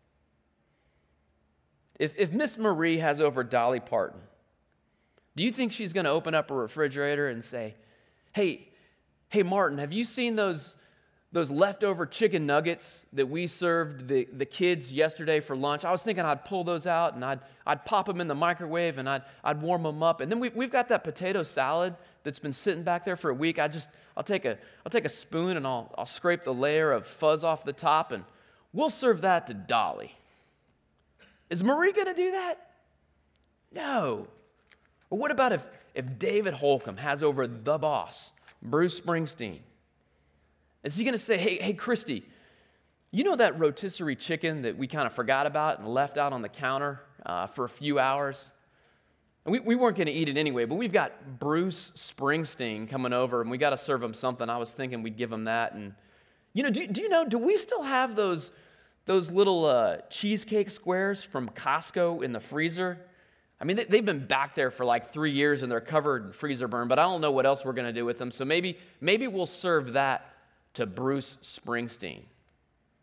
If, 1.98 2.14
if 2.16 2.32
Miss 2.32 2.56
Marie 2.56 2.98
has 2.98 3.20
over 3.20 3.44
Dolly 3.44 3.80
Parton, 3.80 4.20
do 5.36 5.42
you 5.42 5.52
think 5.52 5.72
she's 5.72 5.92
going 5.92 6.04
to 6.04 6.10
open 6.10 6.34
up 6.34 6.50
a 6.50 6.54
refrigerator 6.54 7.28
and 7.28 7.44
say, 7.44 7.74
Hey, 8.32 8.68
hey, 9.28 9.42
Martin, 9.42 9.78
have 9.78 9.92
you 9.92 10.04
seen 10.04 10.36
those 10.36 10.76
those 11.30 11.50
leftover 11.50 12.06
chicken 12.06 12.46
nuggets 12.46 13.04
that 13.12 13.28
we 13.28 13.46
served 13.46 14.08
the, 14.08 14.26
the 14.32 14.46
kids 14.46 14.92
yesterday 14.92 15.40
for 15.40 15.54
lunch, 15.54 15.84
I 15.84 15.90
was 15.90 16.02
thinking 16.02 16.24
I'd 16.24 16.44
pull 16.46 16.64
those 16.64 16.86
out 16.86 17.14
and 17.14 17.24
I'd, 17.24 17.40
I'd 17.66 17.84
pop 17.84 18.06
them 18.06 18.20
in 18.22 18.28
the 18.28 18.34
microwave 18.34 18.96
and 18.96 19.06
I'd, 19.06 19.22
I'd 19.44 19.60
warm 19.60 19.82
them 19.82 20.02
up. 20.02 20.22
And 20.22 20.32
then 20.32 20.40
we, 20.40 20.48
we've 20.48 20.72
got 20.72 20.88
that 20.88 21.04
potato 21.04 21.42
salad 21.42 21.94
that's 22.24 22.38
been 22.38 22.54
sitting 22.54 22.82
back 22.82 23.04
there 23.04 23.16
for 23.16 23.30
a 23.30 23.34
week. 23.34 23.58
I 23.58 23.68
just, 23.68 23.90
I'll 24.16 24.22
take 24.22 24.46
a, 24.46 24.56
I'll 24.86 24.90
take 24.90 25.04
a 25.04 25.10
spoon 25.10 25.58
and 25.58 25.66
I'll, 25.66 25.92
I'll 25.98 26.06
scrape 26.06 26.44
the 26.44 26.54
layer 26.54 26.92
of 26.92 27.06
fuzz 27.06 27.44
off 27.44 27.62
the 27.62 27.74
top 27.74 28.10
and 28.10 28.24
we'll 28.72 28.90
serve 28.90 29.20
that 29.20 29.46
to 29.48 29.54
Dolly. 29.54 30.16
Is 31.50 31.62
Marie 31.62 31.92
going 31.92 32.06
to 32.06 32.14
do 32.14 32.30
that? 32.32 32.70
No. 33.70 34.28
Or 35.10 35.18
what 35.18 35.30
about 35.30 35.52
if, 35.52 35.62
if 35.94 36.18
David 36.18 36.54
Holcomb 36.54 36.96
has 36.96 37.22
over 37.22 37.46
the 37.46 37.76
boss, 37.76 38.32
Bruce 38.62 38.98
Springsteen? 38.98 39.60
Is 40.84 40.96
he 40.96 41.04
going 41.04 41.12
to 41.12 41.18
say, 41.18 41.36
hey, 41.36 41.56
hey, 41.56 41.72
Christy, 41.72 42.24
you 43.10 43.24
know 43.24 43.36
that 43.36 43.58
rotisserie 43.58 44.16
chicken 44.16 44.62
that 44.62 44.76
we 44.76 44.86
kind 44.86 45.06
of 45.06 45.12
forgot 45.12 45.46
about 45.46 45.78
and 45.78 45.88
left 45.88 46.18
out 46.18 46.32
on 46.32 46.42
the 46.42 46.48
counter 46.48 47.00
uh, 47.26 47.46
for 47.46 47.64
a 47.64 47.68
few 47.68 47.98
hours? 47.98 48.52
And 49.44 49.52
we, 49.52 49.60
we 49.60 49.76
weren't 49.76 49.96
going 49.96 50.06
to 50.06 50.12
eat 50.12 50.28
it 50.28 50.36
anyway, 50.36 50.66
but 50.66 50.74
we've 50.74 50.92
got 50.92 51.38
Bruce 51.38 51.90
Springsteen 51.96 52.88
coming 52.88 53.12
over 53.12 53.40
and 53.40 53.50
we 53.50 53.58
got 53.58 53.70
to 53.70 53.76
serve 53.76 54.02
him 54.02 54.14
something. 54.14 54.48
I 54.48 54.58
was 54.58 54.72
thinking 54.72 55.02
we'd 55.02 55.16
give 55.16 55.32
him 55.32 55.44
that. 55.44 55.72
And, 55.72 55.94
you 56.52 56.62
know, 56.62 56.70
do, 56.70 56.86
do 56.86 57.00
you 57.00 57.08
know, 57.08 57.24
do 57.24 57.38
we 57.38 57.56
still 57.56 57.82
have 57.82 58.14
those, 58.14 58.52
those 59.06 59.30
little 59.30 59.64
uh, 59.64 59.98
cheesecake 60.10 60.70
squares 60.70 61.22
from 61.22 61.48
Costco 61.48 62.22
in 62.22 62.32
the 62.32 62.40
freezer? 62.40 62.98
I 63.60 63.64
mean, 63.64 63.76
they, 63.88 63.96
have 63.96 64.04
been 64.04 64.26
back 64.26 64.54
there 64.54 64.70
for 64.70 64.84
like 64.84 65.12
three 65.12 65.32
years 65.32 65.62
and 65.62 65.72
they're 65.72 65.80
covered 65.80 66.26
in 66.26 66.32
freezer 66.32 66.68
burn, 66.68 66.86
but 66.86 66.98
I 66.98 67.02
don't 67.02 67.20
know 67.20 67.32
what 67.32 67.46
else 67.46 67.64
we're 67.64 67.72
going 67.72 67.88
to 67.88 67.92
do 67.92 68.04
with 68.04 68.18
them. 68.18 68.30
So 68.30 68.44
maybe, 68.44 68.78
maybe 69.00 69.26
we'll 69.26 69.46
serve 69.46 69.94
that 69.94 70.26
to 70.78 70.86
Bruce 70.86 71.38
Springsteen. 71.42 72.22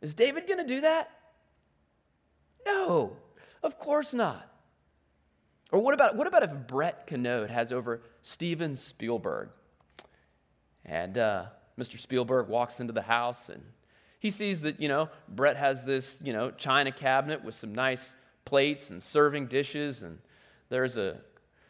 Is 0.01 0.15
David 0.15 0.47
going 0.47 0.59
to 0.59 0.65
do 0.65 0.79
that? 0.81 1.11
No, 2.65 3.17
of 3.61 3.77
course 3.77 4.13
not. 4.13 4.49
Or 5.73 5.79
what 5.79 5.93
about, 5.93 6.15
what 6.15 6.25
about 6.25 6.43
if 6.43 6.51
Brett 6.67 7.05
Canode 7.05 7.49
has 7.49 7.73
over 7.73 8.01
Steven 8.23 8.77
Spielberg? 8.77 9.49
And 10.85 11.17
uh, 11.17 11.47
Mr. 11.77 11.99
Spielberg 11.99 12.47
walks 12.47 12.79
into 12.79 12.93
the 12.93 13.01
house 13.01 13.49
and 13.49 13.61
He 14.19 14.31
sees 14.31 14.61
that, 14.61 14.79
you 14.79 14.87
know, 14.87 15.09
Brett 15.27 15.57
has 15.57 15.83
this, 15.83 16.17
you 16.23 16.31
know, 16.31 16.51
china 16.51 16.93
cabinet 16.93 17.43
with 17.43 17.55
some 17.55 17.75
nice 17.75 18.15
plates 18.45 18.89
and 18.89 19.03
serving 19.03 19.47
dishes, 19.47 20.03
and 20.03 20.19
there's 20.69 20.95
a 20.95 21.17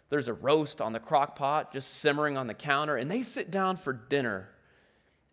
there's 0.10 0.28
a 0.28 0.34
roast 0.34 0.82
on 0.82 0.94
the 0.94 1.00
crock 1.00 1.36
pot 1.36 1.74
just 1.74 1.96
simmering 1.96 2.38
on 2.38 2.46
the 2.46 2.54
counter, 2.54 2.96
and 2.96 3.10
they 3.10 3.24
sit 3.24 3.50
down 3.50 3.76
for 3.76 3.92
dinner, 3.92 4.50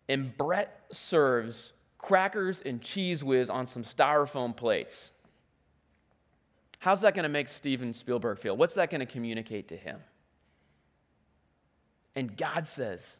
and 0.09 0.35
Brett 0.37 0.81
serves 0.91 1.73
crackers 1.97 2.61
and 2.61 2.81
cheese 2.81 3.23
whiz 3.23 3.49
on 3.49 3.67
some 3.67 3.83
styrofoam 3.83 4.55
plates. 4.55 5.11
How's 6.79 7.01
that 7.01 7.15
going 7.15 7.23
to 7.23 7.29
make 7.29 7.47
Steven 7.47 7.93
Spielberg 7.93 8.39
feel? 8.39 8.57
What's 8.57 8.73
that 8.73 8.89
going 8.89 8.99
to 8.99 9.05
communicate 9.05 9.69
to 9.69 9.77
him? 9.77 9.99
And 12.15 12.35
God 12.35 12.67
says, 12.67 13.17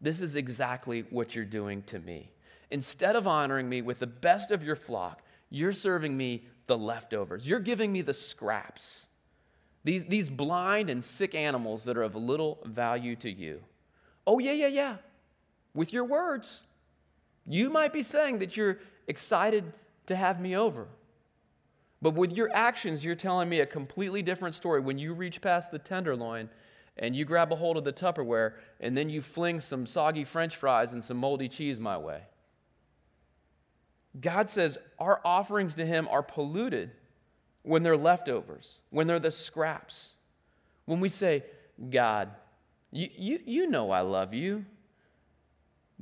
This 0.00 0.20
is 0.20 0.36
exactly 0.36 1.04
what 1.10 1.34
you're 1.34 1.44
doing 1.44 1.82
to 1.84 1.98
me. 1.98 2.30
Instead 2.70 3.16
of 3.16 3.26
honoring 3.26 3.68
me 3.68 3.82
with 3.82 3.98
the 3.98 4.06
best 4.06 4.50
of 4.50 4.62
your 4.62 4.76
flock, 4.76 5.22
you're 5.50 5.72
serving 5.72 6.16
me 6.16 6.46
the 6.66 6.78
leftovers. 6.78 7.46
You're 7.46 7.60
giving 7.60 7.92
me 7.92 8.02
the 8.02 8.14
scraps. 8.14 9.06
These, 9.84 10.04
these 10.06 10.30
blind 10.30 10.88
and 10.88 11.04
sick 11.04 11.34
animals 11.34 11.84
that 11.84 11.96
are 11.96 12.02
of 12.02 12.14
little 12.14 12.60
value 12.64 13.16
to 13.16 13.30
you. 13.30 13.60
Oh, 14.26 14.38
yeah, 14.38 14.52
yeah, 14.52 14.68
yeah. 14.68 14.96
With 15.74 15.92
your 15.92 16.04
words, 16.04 16.62
you 17.46 17.70
might 17.70 17.92
be 17.92 18.02
saying 18.02 18.38
that 18.40 18.56
you're 18.56 18.78
excited 19.06 19.72
to 20.06 20.16
have 20.16 20.40
me 20.40 20.56
over. 20.56 20.86
But 22.00 22.14
with 22.14 22.32
your 22.32 22.50
actions, 22.52 23.04
you're 23.04 23.14
telling 23.14 23.48
me 23.48 23.60
a 23.60 23.66
completely 23.66 24.22
different 24.22 24.54
story. 24.54 24.80
When 24.80 24.98
you 24.98 25.14
reach 25.14 25.40
past 25.40 25.70
the 25.70 25.78
tenderloin 25.78 26.50
and 26.96 27.14
you 27.14 27.24
grab 27.24 27.52
a 27.52 27.56
hold 27.56 27.76
of 27.76 27.84
the 27.84 27.92
Tupperware 27.92 28.54
and 28.80 28.96
then 28.96 29.08
you 29.08 29.22
fling 29.22 29.60
some 29.60 29.86
soggy 29.86 30.24
french 30.24 30.56
fries 30.56 30.92
and 30.92 31.02
some 31.02 31.16
moldy 31.16 31.48
cheese 31.48 31.78
my 31.78 31.96
way. 31.96 32.22
God 34.20 34.50
says 34.50 34.76
our 34.98 35.20
offerings 35.24 35.76
to 35.76 35.86
Him 35.86 36.08
are 36.10 36.22
polluted 36.22 36.90
when 37.62 37.82
they're 37.82 37.96
leftovers, 37.96 38.80
when 38.90 39.06
they're 39.06 39.20
the 39.20 39.30
scraps. 39.30 40.10
When 40.84 41.00
we 41.00 41.08
say, 41.08 41.44
God, 41.90 42.30
you, 42.90 43.08
you, 43.16 43.40
you 43.46 43.66
know 43.68 43.90
I 43.90 44.00
love 44.00 44.34
you, 44.34 44.66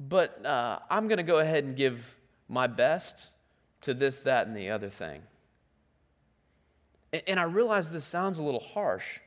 but 0.09 0.45
uh, 0.47 0.78
I'm 0.88 1.09
going 1.09 1.19
to 1.19 1.23
go 1.23 1.38
ahead 1.38 1.64
and 1.64 1.76
give 1.76 2.16
my 2.49 2.66
best 2.66 3.28
to 3.83 3.92
this, 3.92 4.21
that, 4.21 4.47
and 4.47 4.57
the 4.57 4.71
other 4.71 4.88
thing. 4.88 5.21
And, 7.12 7.23
and 7.26 7.40
I 7.40 7.42
realize 7.45 7.90
this 7.90 8.04
sounds 8.04 8.38
a 8.38 8.42
little 8.42 8.61
harsh, 8.61 9.21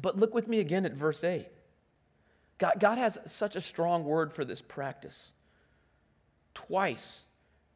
but 0.00 0.18
look 0.18 0.34
with 0.34 0.48
me 0.48 0.60
again 0.60 0.86
at 0.86 0.94
verse 0.94 1.22
8. 1.22 1.46
God, 2.58 2.74
God 2.78 2.98
has 2.98 3.18
such 3.26 3.54
a 3.54 3.60
strong 3.60 4.04
word 4.04 4.32
for 4.32 4.44
this 4.44 4.62
practice. 4.62 5.32
Twice 6.54 7.24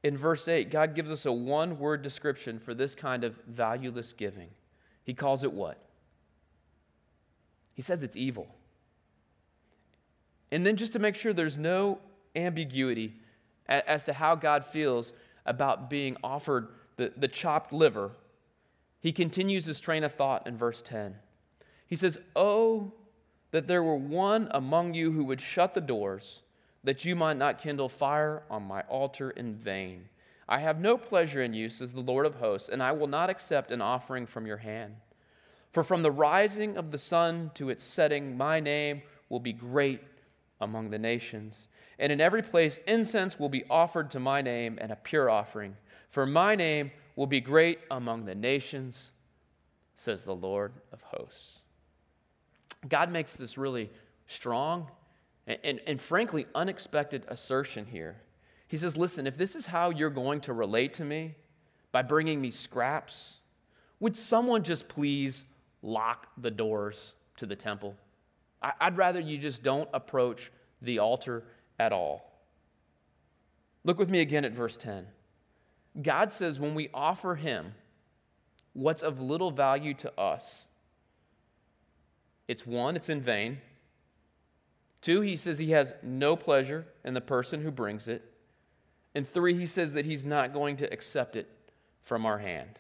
in 0.03 0.17
verse 0.17 0.49
8, 0.49 0.71
God 0.71 0.95
gives 0.95 1.11
us 1.11 1.27
a 1.27 1.33
one 1.33 1.79
word 1.79 2.03
description 2.03 2.59
for 2.59 2.75
this 2.75 2.95
kind 2.95 3.25
of 3.25 3.39
valueless 3.47 4.13
giving. 4.13 4.49
He 5.05 5.15
calls 5.15 5.45
it 5.45 5.53
what? 5.53 5.79
He 7.75 7.83
says 7.83 8.03
it's 8.03 8.17
evil. 8.17 8.49
And 10.55 10.65
then, 10.65 10.77
just 10.77 10.93
to 10.93 11.01
make 11.01 11.17
sure 11.17 11.33
there's 11.33 11.59
no 11.59 11.99
ambiguity 12.37 13.13
as 13.67 14.05
to 14.05 14.13
how 14.13 14.37
God 14.37 14.65
feels 14.65 15.13
about 15.45 15.91
being 15.91 16.17
offered 16.23 16.69
the, 16.97 17.13
the 17.17 17.27
chopped 17.27 17.73
liver, 17.73 18.13
he 19.01 19.11
continues 19.11 19.65
his 19.65 19.81
train 19.81 20.05
of 20.05 20.15
thought 20.15 20.47
in 20.47 20.57
verse 20.57 20.81
10. 20.81 21.17
He 21.89 21.97
says, 21.97 22.21
Oh, 22.37 22.93
that 23.51 23.67
there 23.67 23.83
were 23.83 23.97
one 23.97 24.47
among 24.53 24.95
you 24.95 25.11
who 25.11 25.25
would 25.25 25.41
shut 25.41 25.75
the 25.75 25.81
doors 25.81 26.43
that 26.85 27.05
you 27.05 27.17
might 27.17 27.37
not 27.37 27.61
kindle 27.61 27.89
fire 27.89 28.45
on 28.49 28.63
my 28.63 28.83
altar 28.83 29.31
in 29.31 29.57
vain. 29.57 30.09
I 30.49 30.61
have 30.61 30.79
no 30.79 30.97
pleasure 30.97 31.43
in 31.43 31.53
you, 31.53 31.69
says 31.69 31.93
the 31.93 32.01
Lord 32.01 32.27
of 32.27 32.37
hosts, 32.37 32.69
and 32.69 32.81
I 32.81 32.93
will 32.93 33.09
not 33.09 33.29
accept 33.29 33.73
an 33.73 33.83
offering 33.83 34.25
from 34.25 34.47
your 34.47 34.59
hand. 34.59 34.95
For 35.73 35.83
from 35.83 36.05
the 36.05 36.13
rising 36.13 36.77
of 36.77 36.93
the 36.93 36.99
sun 36.99 37.51
to 37.55 37.71
its 37.71 37.83
setting, 37.83 38.37
my 38.37 38.61
name 38.61 39.03
will 39.29 39.41
be 39.41 39.53
great 39.53 40.01
among 40.65 40.91
the 40.91 40.99
nations. 40.99 41.69
And 41.99 42.11
in 42.11 42.21
every 42.21 42.43
place, 42.43 42.81
incense 42.87 43.39
will 43.39 43.49
be 43.49 43.65
offered 43.71 44.11
to 44.11 44.21
my 44.21 44.43
name 44.43 44.79
and 44.81 44.91
a 44.91 44.97
pure 44.97 45.31
offering. 45.31 45.77
For 46.11 46.27
my 46.27 46.55
name 46.55 46.91
will 47.17 47.27
be 47.27 47.41
great 47.41 47.79
among 47.91 48.25
the 48.25 48.35
nations, 48.35 49.13
says 49.97 50.25
the 50.25 50.35
Lord 50.35 50.73
of 50.93 51.01
hosts. 51.03 51.61
God 52.89 53.11
makes 53.11 53.37
this 53.37 53.57
really 53.57 53.91
strong 54.27 54.89
and, 55.47 55.59
and, 55.63 55.81
and, 55.87 56.01
frankly, 56.01 56.47
unexpected 56.55 57.25
assertion 57.29 57.87
here. 57.87 58.17
He 58.67 58.77
says, 58.79 58.97
Listen, 58.97 59.27
if 59.27 59.37
this 59.37 59.55
is 59.55 59.67
how 59.67 59.91
you're 59.91 60.11
going 60.11 60.41
to 60.43 60.53
relate 60.53 60.95
to 60.95 61.05
me, 61.05 61.35
by 61.95 62.03
bringing 62.03 62.41
me 62.41 62.51
scraps, 62.51 63.37
would 64.01 64.17
someone 64.17 64.65
just 64.65 64.89
please 64.89 65.45
lock 65.81 66.27
the 66.39 66.51
doors 66.51 67.13
to 67.37 67.47
the 67.47 67.55
temple? 67.55 67.95
I'd 68.81 68.97
rather 68.97 69.21
you 69.21 69.39
just 69.39 69.63
don't 69.63 69.89
approach 69.93 70.51
the 70.81 70.99
altar 70.99 71.45
at 71.79 71.93
all. 71.93 72.31
Look 73.85 73.99
with 73.99 74.11
me 74.11 74.21
again 74.21 74.45
at 74.45 74.53
verse 74.53 74.77
10. 74.77 75.07
God 76.03 76.33
says, 76.33 76.59
when 76.59 76.75
we 76.75 76.89
offer 76.95 77.35
Him 77.35 77.75
what's 78.73 79.03
of 79.03 79.21
little 79.21 79.51
value 79.51 79.95
to 79.95 80.19
us, 80.19 80.67
it's 82.49 82.67
one, 82.67 82.97
it's 82.97 83.09
in 83.09 83.21
vain. 83.21 83.59
Two, 85.01 85.21
he 85.21 85.37
says 85.37 85.59
he 85.59 85.73
has 85.73 85.95
no 86.03 86.35
pleasure 86.35 86.87
in 87.05 87.15
the 87.15 87.21
person 87.21 87.63
who 87.63 87.71
brings 87.71 88.09
it. 88.09 88.23
And 89.15 89.29
three, 89.29 89.55
he 89.57 89.67
says 89.67 89.93
that 89.93 90.07
he's 90.07 90.25
not 90.25 90.53
going 90.53 90.77
to 90.79 90.93
accept 90.93 91.37
it 91.37 91.49
from 92.03 92.27
our 92.27 92.39
hand. 92.39 92.79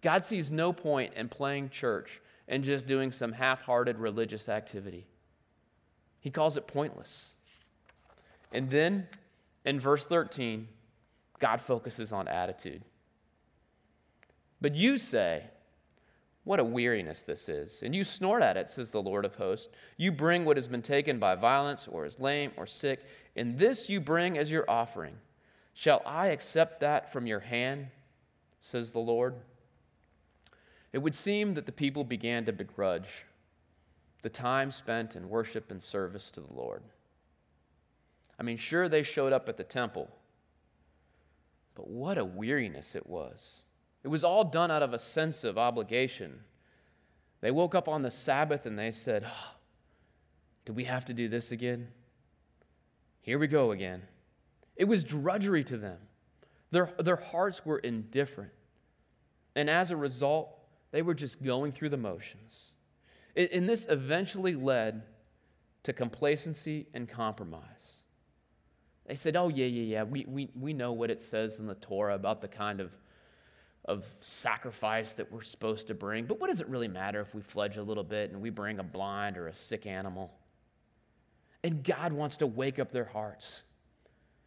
God 0.00 0.24
sees 0.24 0.52
no 0.52 0.72
point 0.72 1.14
in 1.14 1.28
playing 1.28 1.70
church 1.70 2.20
and 2.48 2.62
just 2.64 2.86
doing 2.86 3.12
some 3.12 3.32
half 3.32 3.62
hearted 3.62 3.98
religious 3.98 4.48
activity. 4.48 5.06
He 6.20 6.30
calls 6.30 6.56
it 6.56 6.66
pointless. 6.66 7.34
And 8.52 8.70
then 8.70 9.08
in 9.64 9.80
verse 9.80 10.06
13, 10.06 10.68
God 11.38 11.60
focuses 11.60 12.12
on 12.12 12.28
attitude. 12.28 12.82
But 14.60 14.74
you 14.74 14.98
say, 14.98 15.44
what 16.44 16.60
a 16.60 16.64
weariness 16.64 17.24
this 17.24 17.48
is. 17.48 17.82
And 17.82 17.94
you 17.94 18.04
snort 18.04 18.42
at 18.42 18.56
it, 18.56 18.70
says 18.70 18.90
the 18.90 19.02
Lord 19.02 19.24
of 19.24 19.34
hosts. 19.34 19.68
You 19.96 20.12
bring 20.12 20.44
what 20.44 20.56
has 20.56 20.68
been 20.68 20.80
taken 20.80 21.18
by 21.18 21.34
violence, 21.34 21.88
or 21.88 22.06
is 22.06 22.20
lame, 22.20 22.52
or 22.56 22.66
sick, 22.66 23.00
and 23.34 23.58
this 23.58 23.90
you 23.90 24.00
bring 24.00 24.38
as 24.38 24.50
your 24.50 24.64
offering. 24.68 25.16
Shall 25.74 26.02
I 26.06 26.28
accept 26.28 26.80
that 26.80 27.12
from 27.12 27.26
your 27.26 27.40
hand, 27.40 27.88
says 28.60 28.92
the 28.92 29.00
Lord? 29.00 29.34
It 30.96 31.02
would 31.02 31.14
seem 31.14 31.52
that 31.52 31.66
the 31.66 31.72
people 31.72 32.04
began 32.04 32.46
to 32.46 32.54
begrudge 32.54 33.26
the 34.22 34.30
time 34.30 34.72
spent 34.72 35.14
in 35.14 35.28
worship 35.28 35.70
and 35.70 35.82
service 35.82 36.30
to 36.30 36.40
the 36.40 36.54
Lord. 36.54 36.82
I 38.40 38.42
mean, 38.42 38.56
sure, 38.56 38.88
they 38.88 39.02
showed 39.02 39.30
up 39.30 39.46
at 39.50 39.58
the 39.58 39.62
temple, 39.62 40.08
but 41.74 41.86
what 41.86 42.16
a 42.16 42.24
weariness 42.24 42.94
it 42.94 43.06
was. 43.06 43.60
It 44.04 44.08
was 44.08 44.24
all 44.24 44.42
done 44.42 44.70
out 44.70 44.82
of 44.82 44.94
a 44.94 44.98
sense 44.98 45.44
of 45.44 45.58
obligation. 45.58 46.40
They 47.42 47.50
woke 47.50 47.74
up 47.74 47.88
on 47.88 48.00
the 48.00 48.10
Sabbath 48.10 48.64
and 48.64 48.78
they 48.78 48.90
said, 48.90 49.26
oh, 49.26 49.54
Do 50.64 50.72
we 50.72 50.84
have 50.84 51.04
to 51.04 51.12
do 51.12 51.28
this 51.28 51.52
again? 51.52 51.88
Here 53.20 53.38
we 53.38 53.48
go 53.48 53.72
again. 53.72 54.00
It 54.76 54.86
was 54.86 55.04
drudgery 55.04 55.64
to 55.64 55.76
them. 55.76 55.98
Their, 56.70 56.90
their 56.98 57.16
hearts 57.16 57.66
were 57.66 57.80
indifferent. 57.80 58.52
And 59.54 59.68
as 59.68 59.90
a 59.90 59.96
result, 59.96 60.55
they 60.92 61.02
were 61.02 61.14
just 61.14 61.42
going 61.42 61.72
through 61.72 61.90
the 61.90 61.96
motions. 61.96 62.72
And 63.36 63.68
this 63.68 63.86
eventually 63.88 64.54
led 64.54 65.02
to 65.82 65.92
complacency 65.92 66.86
and 66.94 67.08
compromise. 67.08 67.92
They 69.06 69.14
said, 69.14 69.36
Oh, 69.36 69.48
yeah, 69.48 69.66
yeah, 69.66 69.82
yeah, 69.82 70.02
we, 70.04 70.24
we, 70.26 70.50
we 70.58 70.72
know 70.72 70.92
what 70.92 71.10
it 71.10 71.20
says 71.20 71.58
in 71.58 71.66
the 71.66 71.74
Torah 71.74 72.14
about 72.14 72.40
the 72.40 72.48
kind 72.48 72.80
of 72.80 72.90
of 73.86 74.04
sacrifice 74.20 75.12
that 75.14 75.30
we're 75.30 75.42
supposed 75.42 75.86
to 75.86 75.94
bring. 75.94 76.26
But 76.26 76.40
what 76.40 76.48
does 76.48 76.60
it 76.60 76.68
really 76.68 76.88
matter 76.88 77.20
if 77.20 77.34
we 77.34 77.40
fledge 77.40 77.76
a 77.76 77.82
little 77.82 78.04
bit 78.04 78.32
and 78.32 78.42
we 78.42 78.50
bring 78.50 78.78
a 78.78 78.82
blind 78.82 79.38
or 79.38 79.46
a 79.46 79.54
sick 79.54 79.86
animal? 79.86 80.32
And 81.62 81.82
God 81.82 82.12
wants 82.12 82.36
to 82.38 82.46
wake 82.46 82.78
up 82.78 82.90
their 82.90 83.04
hearts 83.04 83.62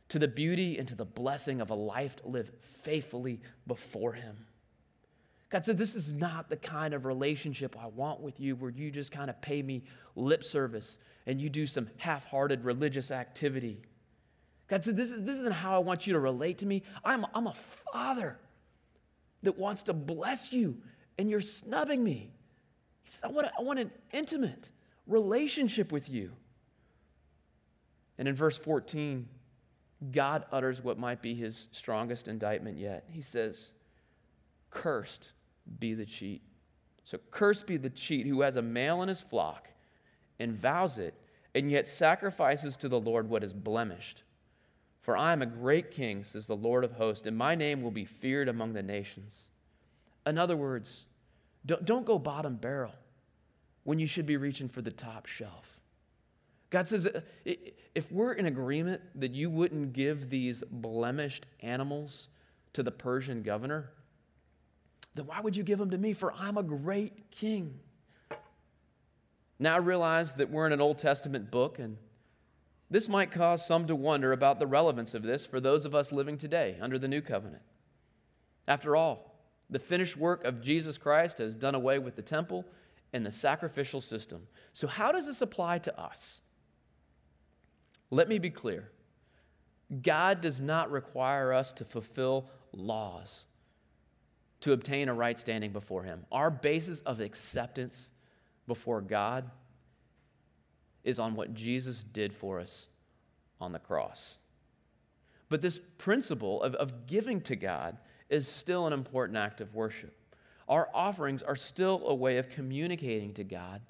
to 0.09 0.19
the 0.19 0.27
beauty 0.27 0.77
and 0.77 0.87
to 0.89 0.95
the 0.95 1.05
blessing 1.05 1.61
of 1.61 1.69
a 1.69 1.75
life 1.75 2.17
to 2.17 2.27
live 2.27 2.51
faithfully 2.81 3.39
before 3.65 4.13
Him. 4.13 4.45
God 5.49 5.65
said, 5.65 5.77
This 5.77 5.95
is 5.95 6.13
not 6.13 6.49
the 6.49 6.57
kind 6.57 6.93
of 6.93 7.05
relationship 7.05 7.75
I 7.79 7.87
want 7.87 8.21
with 8.21 8.39
you 8.39 8.55
where 8.55 8.71
you 8.71 8.91
just 8.91 9.11
kind 9.11 9.29
of 9.29 9.41
pay 9.41 9.61
me 9.61 9.83
lip 10.15 10.43
service 10.43 10.97
and 11.25 11.41
you 11.41 11.49
do 11.49 11.65
some 11.65 11.89
half 11.97 12.25
hearted 12.25 12.63
religious 12.63 13.11
activity. 13.11 13.81
God 14.67 14.83
said, 14.83 14.95
this, 14.95 15.11
is, 15.11 15.23
this 15.23 15.39
isn't 15.39 15.53
how 15.53 15.75
I 15.75 15.79
want 15.79 16.05
you 16.05 16.13
to 16.13 16.19
relate 16.19 16.59
to 16.59 16.65
me. 16.65 16.83
I'm, 17.03 17.25
I'm 17.33 17.47
a 17.47 17.55
father 17.91 18.39
that 19.41 19.57
wants 19.57 19.83
to 19.83 19.93
bless 19.93 20.53
you, 20.53 20.77
and 21.17 21.29
you're 21.29 21.41
snubbing 21.41 22.03
me. 22.03 22.31
He 23.03 23.11
says, 23.11 23.23
I 23.23 23.27
want, 23.29 23.47
I 23.57 23.63
want 23.63 23.79
an 23.79 23.91
intimate 24.11 24.69
relationship 25.07 25.91
with 25.91 26.07
you. 26.09 26.31
And 28.19 28.27
in 28.27 28.35
verse 28.35 28.59
14, 28.59 29.27
God 30.11 30.45
utters 30.51 30.83
what 30.83 30.99
might 30.99 31.21
be 31.21 31.33
his 31.33 31.67
strongest 31.71 32.27
indictment 32.27 32.77
yet. 32.77 33.05
He 33.09 33.23
says, 33.23 33.71
Cursed 34.69 35.31
be 35.79 35.93
the 35.93 36.05
cheat. 36.05 36.41
So, 37.03 37.17
cursed 37.31 37.65
be 37.65 37.77
the 37.77 37.89
cheat 37.89 38.27
who 38.27 38.41
has 38.41 38.55
a 38.55 38.61
male 38.61 39.01
in 39.01 39.09
his 39.09 39.21
flock 39.21 39.67
and 40.39 40.53
vows 40.53 40.97
it, 40.97 41.13
and 41.55 41.71
yet 41.71 41.87
sacrifices 41.87 42.77
to 42.77 42.89
the 42.89 42.99
Lord 42.99 43.29
what 43.29 43.43
is 43.43 43.53
blemished. 43.53 44.23
For 45.01 45.17
I 45.17 45.33
am 45.33 45.41
a 45.41 45.47
great 45.47 45.91
king, 45.91 46.23
says 46.23 46.45
the 46.45 46.55
Lord 46.55 46.83
of 46.83 46.91
hosts, 46.91 47.25
and 47.25 47.35
my 47.35 47.55
name 47.55 47.81
will 47.81 47.91
be 47.91 48.05
feared 48.05 48.47
among 48.47 48.73
the 48.73 48.83
nations. 48.83 49.33
In 50.27 50.37
other 50.37 50.55
words, 50.55 51.05
don't, 51.65 51.83
don't 51.85 52.05
go 52.05 52.19
bottom 52.19 52.55
barrel 52.55 52.93
when 53.83 53.97
you 53.97 54.07
should 54.07 54.25
be 54.25 54.37
reaching 54.37 54.69
for 54.69 54.81
the 54.81 54.91
top 54.91 55.25
shelf. 55.25 55.79
God 56.69 56.87
says, 56.87 57.09
if 57.95 58.11
we're 58.11 58.33
in 58.33 58.45
agreement 58.45 59.01
that 59.15 59.31
you 59.31 59.49
wouldn't 59.49 59.93
give 59.93 60.29
these 60.29 60.63
blemished 60.69 61.47
animals 61.61 62.27
to 62.73 62.83
the 62.83 62.91
Persian 62.91 63.41
governor, 63.41 63.89
then 65.19 65.27
why 65.27 65.41
would 65.41 65.57
you 65.57 65.63
give 65.63 65.79
them 65.79 65.89
to 65.89 65.97
me? 65.97 66.13
For 66.13 66.33
I'm 66.33 66.57
a 66.57 66.63
great 66.63 67.29
king. 67.29 67.77
Now 69.59 69.75
I 69.75 69.79
realize 69.79 70.35
that 70.35 70.49
we're 70.49 70.65
in 70.65 70.71
an 70.71 70.79
Old 70.79 70.97
Testament 70.97 71.51
book, 71.51 71.77
and 71.77 71.97
this 72.89 73.09
might 73.09 73.33
cause 73.33 73.67
some 73.67 73.85
to 73.87 73.95
wonder 73.95 74.31
about 74.31 74.59
the 74.59 74.65
relevance 74.65 75.13
of 75.13 75.23
this 75.23 75.45
for 75.45 75.59
those 75.59 75.83
of 75.83 75.93
us 75.93 76.13
living 76.13 76.37
today 76.37 76.77
under 76.79 76.97
the 76.97 77.09
new 77.09 77.19
covenant. 77.21 77.61
After 78.65 78.95
all, 78.95 79.35
the 79.69 79.77
finished 79.77 80.15
work 80.15 80.45
of 80.45 80.61
Jesus 80.61 80.97
Christ 80.97 81.39
has 81.39 81.53
done 81.53 81.75
away 81.75 81.99
with 81.99 82.15
the 82.15 82.21
temple 82.21 82.63
and 83.11 83.25
the 83.25 83.31
sacrificial 83.31 83.99
system. 83.99 84.47
So, 84.71 84.87
how 84.87 85.11
does 85.11 85.25
this 85.25 85.41
apply 85.41 85.79
to 85.79 85.99
us? 85.99 86.39
Let 88.09 88.29
me 88.29 88.39
be 88.39 88.49
clear 88.49 88.89
God 90.01 90.39
does 90.39 90.61
not 90.61 90.89
require 90.91 91.51
us 91.51 91.73
to 91.73 91.83
fulfill 91.83 92.49
laws 92.71 93.47
to 94.61 94.73
obtain 94.73 95.09
a 95.09 95.13
right 95.13 95.39
standing 95.39 95.71
before 95.71 96.03
Him. 96.03 96.25
Our 96.31 96.51
basis 96.51 97.01
of 97.01 97.19
acceptance 97.19 98.09
before 98.67 99.01
God 99.01 99.49
is 101.03 101.19
on 101.19 101.35
what 101.35 101.53
Jesus 101.53 102.03
did 102.03 102.33
for 102.33 102.59
us 102.59 102.89
on 103.61 103.71
the 103.71 103.79
cross. 103.79 104.37
But 105.49 105.61
this 105.61 105.79
principle 105.97 106.61
of, 106.61 106.75
of 106.75 107.07
giving 107.07 107.41
to 107.41 107.55
God 107.55 107.97
is 108.29 108.47
still 108.47 108.85
an 108.85 108.93
important 108.93 109.37
act 109.37 109.61
of 109.61 109.73
worship. 109.73 110.15
Our 110.67 110.89
offerings 110.93 111.41
are 111.41 111.55
still 111.55 112.03
a 112.05 112.13
way 112.13 112.37
of 112.37 112.49
communicating 112.49 113.33
to 113.33 113.43
God 113.43 113.81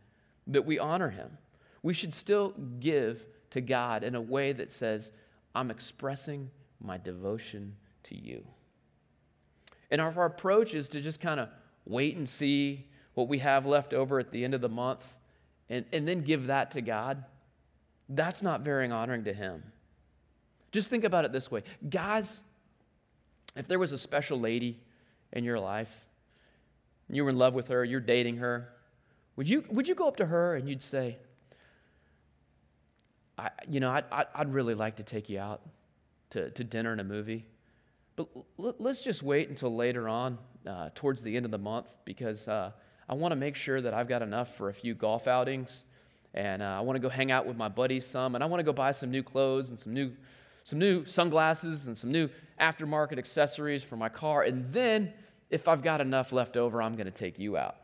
that 0.48 0.66
we 0.66 0.80
honor 0.80 1.10
Him. 1.10 1.38
We 1.84 1.94
should 1.94 2.14
still 2.14 2.54
give 2.80 3.26
to 3.52 3.62
God 3.62 4.04
in 4.04 4.16
a 4.16 4.22
way 4.22 4.54
that 4.54 4.72
says, 4.72 5.12
I'm 5.54 5.72
expressing 5.72 6.50
my 6.80 6.98
devotion 6.98 7.76
to 8.04 8.16
you. 8.16 8.46
And 9.92 10.00
our 10.02 10.26
approach 10.26 10.74
is 10.74 10.90
to 10.90 11.02
just 11.02 11.20
kind 11.20 11.40
of 11.40 11.50
wait 11.86 12.16
and 12.16 12.28
see 12.28 12.86
what 13.14 13.28
we 13.28 13.40
have 13.40 13.66
left 13.66 13.94
over 13.94 14.20
at 14.20 14.32
the 14.32 14.44
end 14.44 14.54
of 14.54 14.62
the 14.62 14.70
month 14.70 15.06
and, 15.70 15.86
and 15.92 16.08
then 16.08 16.22
give 16.22 16.48
that 16.48 16.72
to 16.72 16.82
God, 16.82 17.24
that's 18.10 18.42
not 18.42 18.62
very 18.62 18.90
honoring 18.90 19.24
to 19.26 19.34
Him. 19.34 19.64
Just 20.72 20.90
think 20.90 21.04
about 21.04 21.26
it 21.26 21.32
this 21.32 21.50
way 21.50 21.64
guys, 21.90 22.40
if 23.56 23.68
there 23.68 23.80
was 23.80 23.92
a 23.92 23.98
special 23.98 24.40
lady 24.40 24.80
in 25.34 25.44
your 25.44 25.60
life, 25.60 26.06
you 27.10 27.24
were 27.24 27.30
in 27.30 27.38
love 27.38 27.54
with 27.54 27.68
her, 27.70 27.84
you're 27.84 28.00
dating 28.00 28.38
her, 28.38 28.70
would 29.36 29.50
you, 29.50 29.64
would 29.70 29.88
you 29.88 29.96
go 29.96 30.08
up 30.08 30.18
to 30.18 30.26
her 30.26 30.56
and 30.56 30.70
you'd 30.70 30.82
say, 30.82 31.18
I, 33.38 33.50
you 33.68 33.80
know, 33.80 33.90
I'd, 33.90 34.04
I'd 34.12 34.54
really 34.54 34.76
like 34.76 34.98
to 34.98 35.04
take 35.04 35.30
you 35.30 35.40
out 35.40 35.62
to, 36.32 36.50
to 36.52 36.64
dinner 36.64 36.92
and 36.92 37.02
a 37.02 37.06
movie. 37.06 37.46
But 38.20 38.28
l- 38.60 38.76
let's 38.80 39.00
just 39.00 39.24
wait 39.24 39.48
until 39.48 39.74
later 39.74 40.10
on, 40.10 40.38
uh, 40.68 40.90
towards 40.94 41.24
the 41.24 41.38
end 41.38 41.46
of 41.46 41.52
the 41.52 41.58
month, 41.58 41.88
because 42.04 42.50
uh, 42.50 42.72
I 43.08 43.14
want 43.14 43.32
to 43.32 43.38
make 43.38 43.56
sure 43.56 43.80
that 43.80 43.94
I've 43.94 44.10
got 44.10 44.22
enough 44.22 44.58
for 44.58 44.68
a 44.68 44.74
few 44.74 44.94
golf 44.94 45.26
outings. 45.26 45.84
And 46.34 46.62
uh, 46.62 46.66
I 46.66 46.82
want 46.82 46.98
to 46.98 47.00
go 47.00 47.08
hang 47.08 47.32
out 47.32 47.46
with 47.46 47.56
my 47.56 47.70
buddies 47.70 48.06
some. 48.06 48.36
And 48.36 48.44
I 48.44 48.48
want 48.48 48.60
to 48.60 48.66
go 48.66 48.74
buy 48.74 48.92
some 48.92 49.10
new 49.10 49.24
clothes 49.24 49.70
and 49.70 49.80
some 49.80 49.94
new, 49.94 50.12
some 50.66 50.80
new 50.80 51.06
sunglasses 51.06 51.88
and 51.88 51.98
some 51.98 52.12
new 52.12 52.28
aftermarket 52.60 53.18
accessories 53.18 53.84
for 53.84 53.96
my 53.96 54.10
car. 54.10 54.44
And 54.44 54.74
then, 54.74 55.14
if 55.50 55.70
I've 55.70 55.82
got 55.82 56.02
enough 56.02 56.34
left 56.34 56.58
over, 56.58 56.82
I'm 56.82 56.96
going 56.98 57.06
to 57.06 57.12
take 57.12 57.40
you 57.40 57.56
out. 57.56 57.78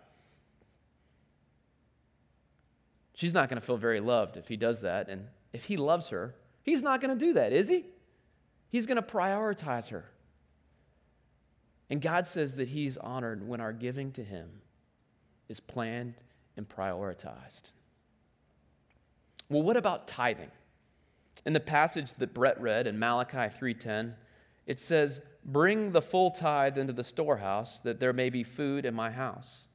She's 3.13 3.34
not 3.34 3.48
going 3.48 3.62
to 3.62 3.65
feel 3.65 3.78
very 3.78 4.02
loved 4.02 4.36
if 4.36 4.50
he 4.50 4.58
does 4.58 4.82
that. 4.82 5.08
And 5.08 5.28
if 5.54 5.63
he 5.63 5.78
loves 5.78 6.10
her, 6.10 6.36
he's 6.62 6.82
not 6.82 7.00
going 7.00 7.17
to 7.17 7.26
do 7.26 7.32
that, 7.36 7.54
is 7.54 7.69
he? 7.69 7.86
He's 8.69 8.86
going 8.86 8.98
to 8.98 9.02
prioritize 9.02 9.88
her. 9.91 10.04
And 11.89 12.02
God 12.02 12.28
says 12.28 12.56
that 12.56 12.69
he's 12.69 12.98
honored 12.98 13.48
when 13.48 13.62
our 13.62 13.74
giving 13.74 14.12
to 14.13 14.24
him 14.24 14.62
is 15.48 15.60
planned 15.60 16.15
and 16.58 16.67
prioritized. 16.67 17.71
Well, 19.50 19.62
what 19.62 19.78
about 19.78 20.08
tithing? 20.08 20.52
In 21.45 21.54
the 21.54 21.60
passage 21.60 22.13
that 22.15 22.34
Brett 22.34 22.60
read 22.60 22.88
in 22.88 22.98
Malachi 22.98 23.50
3:10, 23.50 24.15
it 24.65 24.80
says, 24.80 25.21
"Bring 25.43 25.91
the 25.91 26.02
full 26.02 26.32
tithe 26.32 26.78
into 26.78 26.93
the 26.93 27.04
storehouse 27.04 27.82
that 27.82 28.00
there 28.00 28.13
may 28.13 28.32
be 28.32 28.43
food 28.43 28.84
in 28.84 28.95
my 28.95 29.12
house." 29.12 29.67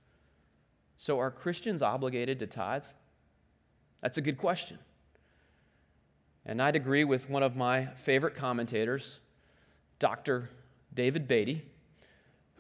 So 0.97 1.21
are 1.21 1.31
Christians 1.31 1.81
obligated 1.81 2.41
to 2.41 2.49
tithe? 2.49 2.87
That's 4.01 4.19
a 4.19 4.23
good 4.23 4.37
question. 4.37 4.81
And 6.45 6.61
I'd 6.61 6.75
agree 6.75 7.05
with 7.05 7.31
one 7.31 7.45
of 7.45 7.55
my 7.55 7.87
favorite 7.87 8.35
commentators, 8.35 9.21
Dr. 10.01 10.49
David 10.93 11.29
Beatty, 11.29 11.70